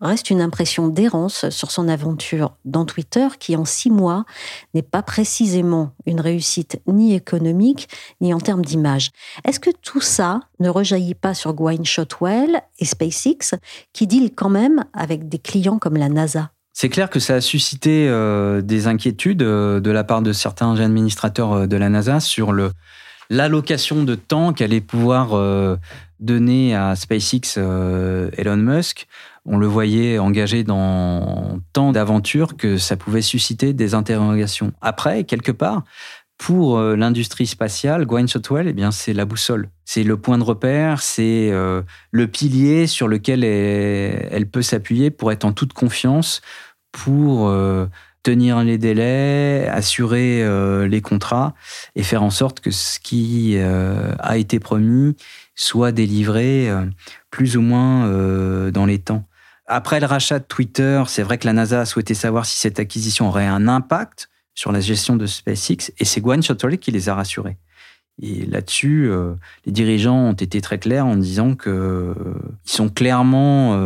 reste 0.00 0.30
une 0.30 0.40
impression 0.40 0.86
d'errance 0.86 1.50
sur 1.50 1.72
son 1.72 1.88
aventure 1.88 2.54
dans 2.64 2.84
Twitter 2.84 3.26
qui, 3.40 3.56
en 3.56 3.64
six 3.64 3.90
mois, 3.90 4.26
n'est 4.74 4.82
pas 4.82 5.02
précisément 5.02 5.90
une 6.06 6.20
réussite 6.20 6.80
ni 6.86 7.16
économique 7.16 7.88
ni 8.20 8.32
en 8.32 8.38
termes 8.38 8.64
d'image. 8.64 9.10
Est-ce 9.44 9.58
que 9.58 9.70
tout 9.82 10.00
ça 10.00 10.38
ne 10.60 10.68
rejaillit 10.68 11.16
pas 11.16 11.34
sur 11.34 11.52
Gwynne 11.52 11.84
Shotwell 11.84 12.62
et 12.78 12.84
SpaceX 12.84 13.56
qui 13.92 14.06
deal 14.06 14.36
quand 14.36 14.50
même 14.50 14.84
avec 14.92 15.28
des 15.28 15.40
clients 15.40 15.80
comme 15.80 15.96
la 15.96 16.08
NASA? 16.08 16.52
C'est 16.72 16.90
clair 16.90 17.10
que 17.10 17.18
ça 17.18 17.34
a 17.34 17.40
suscité 17.40 18.06
euh, 18.08 18.60
des 18.60 18.86
inquiétudes 18.86 19.42
euh, 19.42 19.80
de 19.80 19.90
la 19.90 20.04
part 20.04 20.22
de 20.22 20.32
certains 20.32 20.78
administrateurs 20.78 21.52
euh, 21.52 21.66
de 21.66 21.76
la 21.76 21.88
NASA 21.88 22.20
sur 22.20 22.52
le, 22.52 22.70
l'allocation 23.30 24.04
de 24.04 24.14
temps 24.14 24.52
qu'allait 24.52 24.80
pouvoir 24.80 25.78
donner 26.20 26.74
à 26.74 26.96
SpaceX 26.96 27.58
Elon 27.58 28.56
Musk. 28.56 29.06
On 29.44 29.58
le 29.58 29.66
voyait 29.66 30.18
engagé 30.18 30.64
dans 30.64 31.60
tant 31.72 31.92
d'aventures 31.92 32.56
que 32.56 32.78
ça 32.78 32.96
pouvait 32.96 33.22
susciter 33.22 33.72
des 33.72 33.94
interrogations. 33.94 34.72
Après, 34.80 35.24
quelque 35.24 35.52
part, 35.52 35.84
pour 36.38 36.80
l'industrie 36.80 37.46
spatiale, 37.46 38.06
Gwynne 38.06 38.28
Shotwell, 38.28 38.68
eh 38.68 38.72
bien, 38.72 38.90
c'est 38.90 39.12
la 39.12 39.24
boussole. 39.24 39.68
C'est 39.84 40.02
le 40.02 40.16
point 40.16 40.38
de 40.38 40.44
repère, 40.44 41.00
c'est 41.00 41.50
le 42.10 42.26
pilier 42.26 42.86
sur 42.86 43.08
lequel 43.08 43.44
elle 43.44 44.48
peut 44.48 44.62
s'appuyer 44.62 45.10
pour 45.10 45.32
être 45.32 45.44
en 45.44 45.52
toute 45.52 45.72
confiance 45.72 46.42
pour 46.96 47.48
euh, 47.48 47.86
tenir 48.26 48.64
les 48.64 48.76
délais, 48.76 49.68
assurer 49.68 50.42
euh, 50.42 50.88
les 50.88 51.00
contrats 51.00 51.54
et 51.94 52.02
faire 52.02 52.24
en 52.24 52.30
sorte 52.30 52.58
que 52.58 52.72
ce 52.72 52.98
qui 52.98 53.52
euh, 53.54 54.16
a 54.18 54.36
été 54.36 54.58
promis 54.58 55.14
soit 55.54 55.92
délivré 55.92 56.68
plus 57.30 57.56
ou 57.56 57.62
moins 57.62 58.10
dans 58.70 58.84
les 58.84 58.98
temps. 58.98 59.24
Après 59.66 60.00
le 60.00 60.06
rachat 60.06 60.40
de 60.40 60.44
Twitter, 60.44 61.02
c'est 61.06 61.22
vrai 61.22 61.38
que 61.38 61.46
la 61.46 61.54
NASA 61.54 61.80
a 61.80 61.84
souhaité 61.86 62.12
savoir 62.12 62.44
si 62.44 62.58
cette 62.58 62.78
acquisition 62.78 63.28
aurait 63.28 63.46
un 63.46 63.68
impact 63.68 64.28
sur 64.54 64.70
la 64.70 64.80
gestion 64.80 65.16
de 65.16 65.24
SpaceX 65.24 65.92
et 65.98 66.04
c'est 66.04 66.20
Gwen 66.20 66.42
Shotwell 66.42 66.76
qui 66.78 66.90
les 66.90 67.08
a 67.08 67.14
rassurés. 67.14 67.56
Et 68.20 68.44
là-dessus, 68.44 69.08
les 69.64 69.72
dirigeants 69.72 70.18
ont 70.18 70.32
été 70.34 70.60
très 70.60 70.78
clairs 70.78 71.06
en 71.06 71.16
disant 71.16 71.54
qu'ils 71.54 72.14
sont 72.64 72.90
clairement 72.90 73.80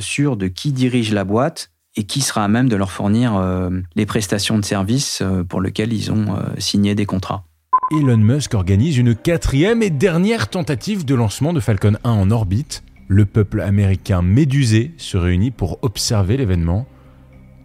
sûrs 0.00 0.36
de 0.36 0.48
qui 0.48 0.72
dirige 0.72 1.14
la 1.14 1.24
boîte 1.24 1.70
et 1.96 2.04
qui 2.04 2.20
sera 2.20 2.44
à 2.44 2.48
même 2.48 2.68
de 2.68 2.76
leur 2.76 2.90
fournir 2.90 3.36
euh, 3.36 3.70
les 3.94 4.06
prestations 4.06 4.58
de 4.58 4.64
services 4.64 5.20
euh, 5.22 5.44
pour 5.44 5.60
lesquelles 5.60 5.92
ils 5.92 6.10
ont 6.10 6.36
euh, 6.36 6.42
signé 6.58 6.94
des 6.94 7.06
contrats. 7.06 7.44
Elon 7.92 8.16
Musk 8.16 8.54
organise 8.54 8.96
une 8.96 9.14
quatrième 9.14 9.82
et 9.82 9.90
dernière 9.90 10.48
tentative 10.48 11.04
de 11.04 11.14
lancement 11.14 11.52
de 11.52 11.60
Falcon 11.60 11.96
1 12.02 12.10
en 12.10 12.30
orbite. 12.30 12.82
Le 13.06 13.26
peuple 13.26 13.60
américain 13.60 14.22
médusé 14.22 14.94
se 14.96 15.16
réunit 15.16 15.50
pour 15.50 15.78
observer 15.82 16.36
l'événement. 16.36 16.86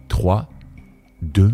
3, 0.08 0.48
2, 1.22 1.52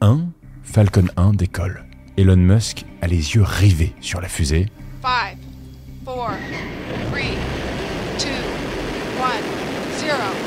1, 0.00 0.26
Falcon 0.62 1.06
1 1.16 1.32
décolle. 1.32 1.84
Elon 2.16 2.36
Musk 2.36 2.84
a 3.00 3.06
les 3.06 3.34
yeux 3.34 3.42
rivés 3.42 3.94
sur 4.00 4.20
la 4.20 4.28
fusée. 4.28 4.66
5, 5.02 5.10
4, 5.10 5.36
3, 6.04 6.32
2, 10.00 10.10
1. 10.10 10.43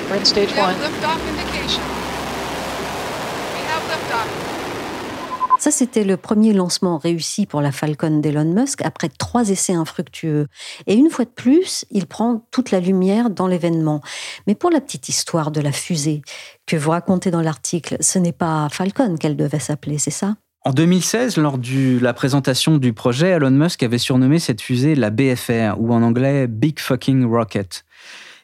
Ça, 5.60 5.72
c'était 5.72 6.06
le 6.06 6.16
premier 6.16 6.54
lancement 6.54 6.98
réussi 6.98 7.46
pour 7.46 7.60
la 7.60 7.74
Falcon 7.74 8.20
d'Elon 8.20 8.46
Musk 8.46 8.82
après 8.86 9.10
trois 9.10 9.50
essais 9.50 9.74
infructueux. 9.74 10.48
Et 10.86 10.94
une 10.94 11.10
fois 11.10 11.26
de 11.26 11.30
plus, 11.30 11.84
il 11.92 12.06
prend 12.06 12.48
toute 12.52 12.72
la 12.72 12.80
lumière 12.80 13.30
dans 13.30 13.48
l'événement. 13.48 14.02
Mais 14.48 14.56
pour 14.56 14.70
la 14.70 14.80
petite 14.80 15.10
histoire 15.10 15.52
de 15.52 15.60
la 15.60 15.74
fusée 15.74 16.22
que 16.66 16.78
vous 16.78 16.92
racontez 16.92 17.30
dans 17.30 17.42
l'article, 17.42 17.98
ce 18.00 18.18
n'est 18.18 18.32
pas 18.32 18.70
Falcon 18.72 19.18
qu'elle 19.18 19.36
devait 19.36 19.60
s'appeler, 19.60 19.98
c'est 19.98 20.10
ça? 20.10 20.36
En 20.64 20.72
2016, 20.72 21.36
lors 21.38 21.58
de 21.58 22.00
la 22.02 22.14
présentation 22.14 22.78
du 22.78 22.94
projet, 22.94 23.30
Elon 23.30 23.52
Musk 23.52 23.84
avait 23.84 23.98
surnommé 23.98 24.40
cette 24.40 24.62
fusée 24.62 24.96
la 24.96 25.10
BFR, 25.10 25.76
ou 25.80 25.94
en 25.94 26.02
anglais 26.02 26.48
Big 26.48 26.80
Fucking 26.80 27.26
Rocket. 27.26 27.84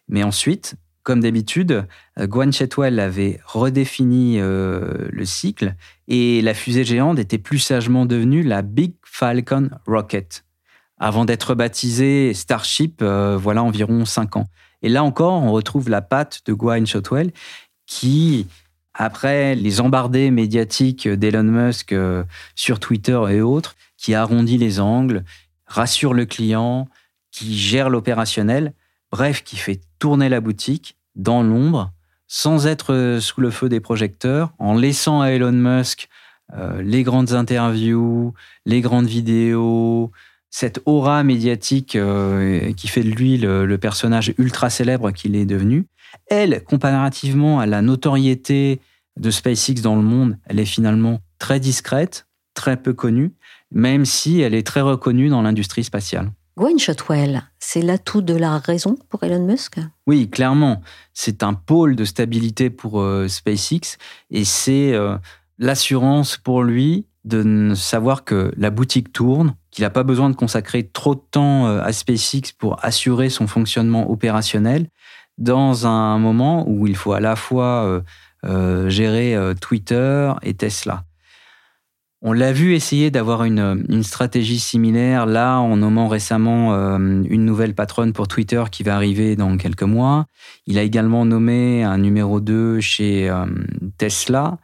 Mais 0.09 0.23
ensuite, 0.23 0.75
comme 1.03 1.19
d'habitude, 1.19 1.85
euh, 2.17 2.27
Gwen 2.27 2.51
Chetwell 2.51 2.99
avait 2.99 3.39
redéfini 3.45 4.39
euh, 4.39 5.07
le 5.11 5.25
cycle 5.25 5.75
et 6.07 6.41
la 6.41 6.53
fusée 6.53 6.85
géante 6.85 7.19
était 7.19 7.37
plus 7.37 7.59
sagement 7.59 8.05
devenue 8.05 8.41
la 8.41 8.61
Big 8.61 8.93
Falcon 9.03 9.69
Rocket, 9.85 10.45
avant 10.97 11.25
d'être 11.25 11.55
baptisée 11.55 12.33
Starship 12.33 13.01
euh, 13.01 13.37
voilà 13.37 13.63
environ 13.63 14.05
cinq 14.05 14.37
ans. 14.37 14.47
Et 14.81 14.89
là 14.89 15.03
encore, 15.03 15.33
on 15.33 15.51
retrouve 15.51 15.89
la 15.89 16.01
patte 16.01 16.41
de 16.45 16.53
Gwen 16.53 16.85
Chetwell 16.85 17.31
qui, 17.85 18.47
après 18.93 19.55
les 19.55 19.81
embardées 19.81 20.31
médiatiques 20.31 21.07
d'Elon 21.07 21.43
Musk 21.43 21.93
sur 22.55 22.79
Twitter 22.79 23.19
et 23.29 23.41
autres, 23.41 23.75
qui 23.97 24.13
arrondit 24.13 24.57
les 24.57 24.79
angles, 24.79 25.23
rassure 25.67 26.13
le 26.13 26.25
client, 26.25 26.87
qui 27.31 27.57
gère 27.57 27.89
l'opérationnel, 27.89 28.73
bref, 29.13 29.43
qui 29.43 29.57
fait 29.57 29.79
tourner 29.99 30.27
la 30.27 30.41
boutique 30.41 30.97
dans 31.15 31.43
l'ombre, 31.43 31.93
sans 32.27 32.65
être 32.65 33.19
sous 33.21 33.41
le 33.41 33.51
feu 33.51 33.69
des 33.69 33.79
projecteurs, 33.79 34.53
en 34.57 34.73
laissant 34.73 35.21
à 35.21 35.27
Elon 35.27 35.51
Musk 35.51 36.09
euh, 36.55 36.81
les 36.81 37.03
grandes 37.03 37.33
interviews, 37.33 38.33
les 38.65 38.81
grandes 38.81 39.05
vidéos, 39.05 40.11
cette 40.49 40.81
aura 40.85 41.23
médiatique 41.23 41.95
euh, 41.95 42.73
qui 42.73 42.87
fait 42.87 43.03
de 43.03 43.11
lui 43.11 43.37
le, 43.37 43.77
personnage 43.77 44.33
ultra 44.39 44.71
célèbre 44.71 45.11
qu'il 45.11 45.35
est 45.35 45.45
devenu. 45.45 45.85
Elle, 46.25 46.63
comparativement 46.63 47.59
à 47.59 47.67
la 47.67 47.83
notoriété 47.83 48.81
de 49.17 49.29
SpaceX 49.29 49.81
dans 49.83 49.95
le 49.95 50.01
monde, 50.01 50.39
elle 50.45 50.59
est 50.59 50.65
finalement 50.65 51.21
très 51.37 51.59
discrète, 51.59 52.25
très 52.55 52.77
peu 52.77 52.93
connue, 52.93 53.31
même 53.69 54.05
si 54.05 54.41
elle 54.41 54.55
est 54.55 54.65
très 54.65 54.81
reconnue 54.81 55.29
dans 55.29 55.43
l'industrie 55.43 55.83
spatiale. 55.83 56.31
Gwynne 56.55 56.77
Shotwell, 56.77 57.41
c'est 57.57 57.81
l'atout 57.81 58.21
de 58.21 58.35
la 58.35 58.59
raison 58.59 58.95
pour 59.09 59.23
Elon 59.23 59.43
Musk? 59.43 59.79
Oui, 60.05 60.29
clairement. 60.29 60.81
C'est 61.11 61.41
un 61.41 61.55
pôle 61.55 61.95
de 61.95 62.05
stabilité 62.05 62.69
pour 62.69 63.01
euh, 63.01 63.27
SpaceX 63.27 63.97
et 64.29 64.45
c'est 64.45 64.93
euh, 64.93 65.17
l'assurance 65.57 66.37
pour 66.37 66.61
lui 66.61 67.07
de 67.25 67.73
savoir 67.73 68.23
que 68.23 68.53
la 68.55 68.69
boutique 68.69 69.11
tourne, 69.11 69.55
qu'il 69.71 69.81
n'a 69.81 69.89
pas 69.89 70.03
besoin 70.03 70.29
de 70.29 70.35
consacrer 70.35 70.87
trop 70.87 71.15
de 71.15 71.23
temps 71.31 71.65
euh, 71.65 71.81
à 71.81 71.91
SpaceX 71.91 72.51
pour 72.55 72.77
assurer 72.85 73.31
son 73.31 73.47
fonctionnement 73.47 74.11
opérationnel 74.11 74.89
dans 75.39 75.87
un 75.87 76.19
moment 76.19 76.69
où 76.69 76.85
il 76.85 76.95
faut 76.95 77.13
à 77.13 77.19
la 77.19 77.35
fois 77.35 78.03
gérer 78.43 79.35
Twitter 79.59 80.31
et 80.43 80.53
Tesla. 80.53 81.05
On 82.25 82.31
l'a 82.31 82.53
vu 82.53 82.73
essayer 82.73 83.11
d'avoir 83.11 83.43
une, 83.43 84.01
stratégie 84.01 84.57
similaire, 84.57 85.25
là, 85.25 85.57
en 85.57 85.75
nommant 85.75 86.07
récemment 86.07 86.73
euh, 86.73 86.97
une 86.97 87.43
nouvelle 87.43 87.75
patronne 87.75 88.13
pour 88.13 88.29
Twitter 88.29 88.63
qui 88.71 88.81
va 88.83 88.95
arriver 88.95 89.35
dans 89.35 89.57
quelques 89.57 89.83
mois. 89.83 90.25
Il 90.65 90.79
a 90.79 90.83
également 90.83 91.25
nommé 91.25 91.83
un 91.83 91.97
numéro 91.97 92.39
2 92.39 92.79
chez 92.79 93.29
euh, 93.29 93.45
Tesla. 93.97 94.57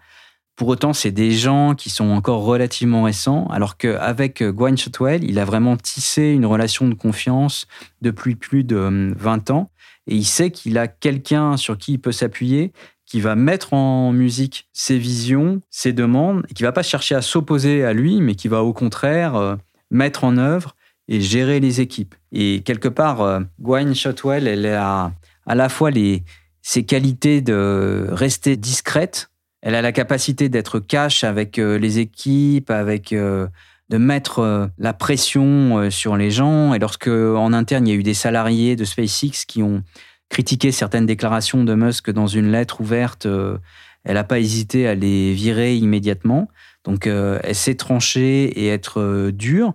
Pour 0.55 0.69
autant, 0.69 0.93
c'est 0.93 1.11
des 1.11 1.31
gens 1.31 1.75
qui 1.75 1.89
sont 1.89 2.11
encore 2.11 2.43
relativement 2.43 3.03
récents, 3.03 3.45
alors 3.47 3.75
qu'avec 3.75 4.41
Gwynne 4.41 4.77
Shotwell, 4.77 5.25
il 5.25 5.37
a 5.37 5.43
vraiment 5.43 5.75
tissé 5.75 6.29
une 6.29 6.45
relation 6.45 6.87
de 6.87 6.93
confiance 6.93 7.67
depuis 8.01 8.35
plus 8.35 8.63
de 8.63 9.13
20 9.17 9.49
euh, 9.49 9.53
ans. 9.53 9.69
Et 10.07 10.15
il 10.15 10.25
sait 10.25 10.49
qu'il 10.49 10.77
a 10.77 10.87
quelqu'un 10.87 11.57
sur 11.57 11.77
qui 11.77 11.93
il 11.93 11.99
peut 11.99 12.13
s'appuyer 12.13 12.71
qui 13.09 13.21
va 13.21 13.35
mettre 13.35 13.73
en 13.73 14.11
musique 14.13 14.69
ses 14.71 14.99
visions, 14.99 15.61
ses 15.71 15.93
demandes, 15.93 16.45
et 16.47 16.53
qui 16.53 16.61
va 16.61 16.71
pas 16.71 16.83
chercher 16.83 17.15
à 17.15 17.21
s'opposer 17.21 17.83
à 17.83 17.91
lui, 17.91 18.21
mais 18.21 18.35
qui 18.35 18.47
va 18.47 18.63
au 18.63 18.71
contraire 18.71 19.35
euh, 19.35 19.55
mettre 19.89 20.23
en 20.23 20.37
œuvre 20.37 20.75
et 21.07 21.19
gérer 21.19 21.59
les 21.59 21.81
équipes. 21.81 22.13
Et 22.31 22.61
quelque 22.61 22.87
part, 22.87 23.21
euh, 23.21 23.39
Gwynne 23.59 23.95
Shotwell, 23.95 24.47
elle 24.47 24.67
a 24.67 25.11
à 25.47 25.55
la 25.55 25.69
fois 25.69 25.89
ses 26.61 26.85
qualités 26.85 27.41
de 27.41 28.07
rester 28.11 28.55
discrète, 28.57 29.31
elle 29.63 29.73
a 29.73 29.81
la 29.81 29.91
capacité 29.91 30.47
d'être 30.47 30.79
cash 30.79 31.23
avec 31.23 31.57
euh, 31.57 31.79
les 31.79 31.97
équipes, 31.97 32.69
avec 32.69 33.09
de 33.11 33.97
mettre 33.97 34.69
la 34.77 34.93
pression 34.93 35.89
sur 35.89 36.15
les 36.15 36.29
gens. 36.29 36.75
Et 36.75 36.79
lorsque 36.79 37.07
en 37.07 37.53
interne 37.53 37.87
il 37.87 37.91
y 37.91 37.93
a 37.93 37.99
eu 37.99 38.03
des 38.03 38.13
salariés 38.13 38.75
de 38.75 38.85
SpaceX 38.85 39.45
qui 39.47 39.63
ont 39.63 39.81
critiqué 40.29 40.71
certaines 40.71 41.05
déclarations 41.05 41.63
de 41.63 41.73
Musk 41.73 42.09
dans 42.11 42.27
une 42.27 42.51
lettre 42.51 42.81
ouverte, 42.81 43.25
euh, 43.25 43.57
elle 44.03 44.13
n'a 44.13 44.23
pas 44.23 44.39
hésité 44.39 44.87
à 44.87 44.95
les 44.95 45.33
virer 45.33 45.75
immédiatement. 45.75 46.47
Donc 46.85 47.07
euh, 47.07 47.39
elle 47.43 47.55
sait 47.55 47.75
trancher 47.75 48.45
et 48.45 48.67
être 48.67 49.01
euh, 49.01 49.31
dure, 49.31 49.73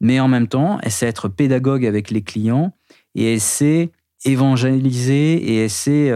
mais 0.00 0.20
en 0.20 0.28
même 0.28 0.48
temps, 0.48 0.78
elle 0.82 0.92
sait 0.92 1.06
être 1.06 1.28
pédagogue 1.28 1.84
avec 1.84 2.10
les 2.10 2.22
clients 2.22 2.74
et 3.14 3.34
elle 3.34 3.40
sait 3.40 3.90
évangéliser 4.24 5.34
et 5.34 5.64
elle 5.64 5.70
sait 5.70 6.12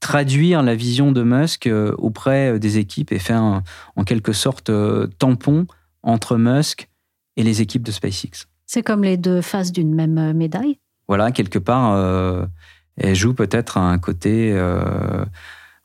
traduire 0.00 0.62
la 0.62 0.74
vision 0.74 1.12
de 1.12 1.22
Musk 1.22 1.68
auprès 1.98 2.58
des 2.58 2.78
équipes 2.78 3.10
et 3.10 3.18
faire 3.18 3.62
en 3.96 4.04
quelque 4.04 4.32
sorte 4.32 4.70
tampon 5.18 5.66
entre 6.02 6.36
Musk 6.36 6.88
et 7.36 7.42
les 7.42 7.60
équipes 7.60 7.82
de 7.82 7.90
SpaceX. 7.90 8.46
C'est 8.66 8.82
comme 8.82 9.02
les 9.02 9.16
deux 9.16 9.40
faces 9.40 9.72
d'une 9.72 9.94
même 9.94 10.32
médaille 10.32 10.78
Voilà, 11.08 11.32
quelque 11.32 11.58
part, 11.58 12.48
Elle 12.96 13.14
joue 13.14 13.34
peut-être 13.34 13.76
un 13.76 13.98
côté 13.98 14.52
euh, 14.52 15.24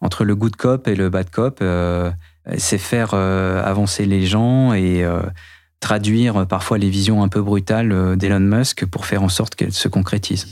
entre 0.01 0.23
le 0.23 0.35
good 0.35 0.55
cop 0.55 0.87
et 0.87 0.95
le 0.95 1.09
bad 1.09 1.29
cop. 1.29 1.59
Euh, 1.61 2.11
c'est 2.57 2.77
faire 2.77 3.11
euh, 3.13 3.63
avancer 3.63 4.05
les 4.05 4.25
gens 4.25 4.73
et 4.73 5.05
traduire 5.79 6.45
parfois 6.47 6.77
les 6.77 6.89
visions 6.89 7.23
un 7.23 7.29
peu 7.29 7.41
brutales 7.41 8.17
d'Elon 8.17 8.39
Musk 8.39 8.85
pour 8.85 9.05
faire 9.05 9.23
en 9.23 9.29
sorte 9.29 9.55
qu'elles 9.55 9.73
se 9.73 9.87
concrétisent. 9.87 10.47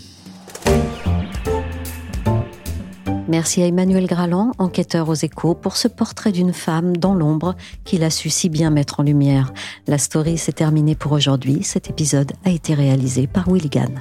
Merci 3.28 3.62
à 3.62 3.66
Emmanuel 3.66 4.08
Graland, 4.08 4.54
enquêteur 4.58 5.10
aux 5.10 5.14
échos, 5.14 5.54
pour 5.54 5.76
ce 5.76 5.90
portrait 5.90 6.32
d'une 6.32 6.54
femme 6.54 6.96
dans 6.96 7.14
l'ombre 7.14 7.56
qu'il 7.84 8.06
a 8.06 8.10
su 8.10 8.30
si 8.30 8.48
bien 8.48 8.70
mettre 8.70 9.02
en 9.02 9.04
lumière. 9.04 9.52
La 9.86 9.98
story 9.98 10.38
s'est 10.38 10.54
terminée 10.54 10.96
pour 10.96 11.12
aujourd'hui. 11.12 11.62
Cet 11.64 11.90
épisode 11.90 12.32
a 12.46 12.52
été 12.52 12.74
réalisé 12.74 13.28
par 13.28 13.52
Willy 13.52 13.68
Gann. 13.68 14.00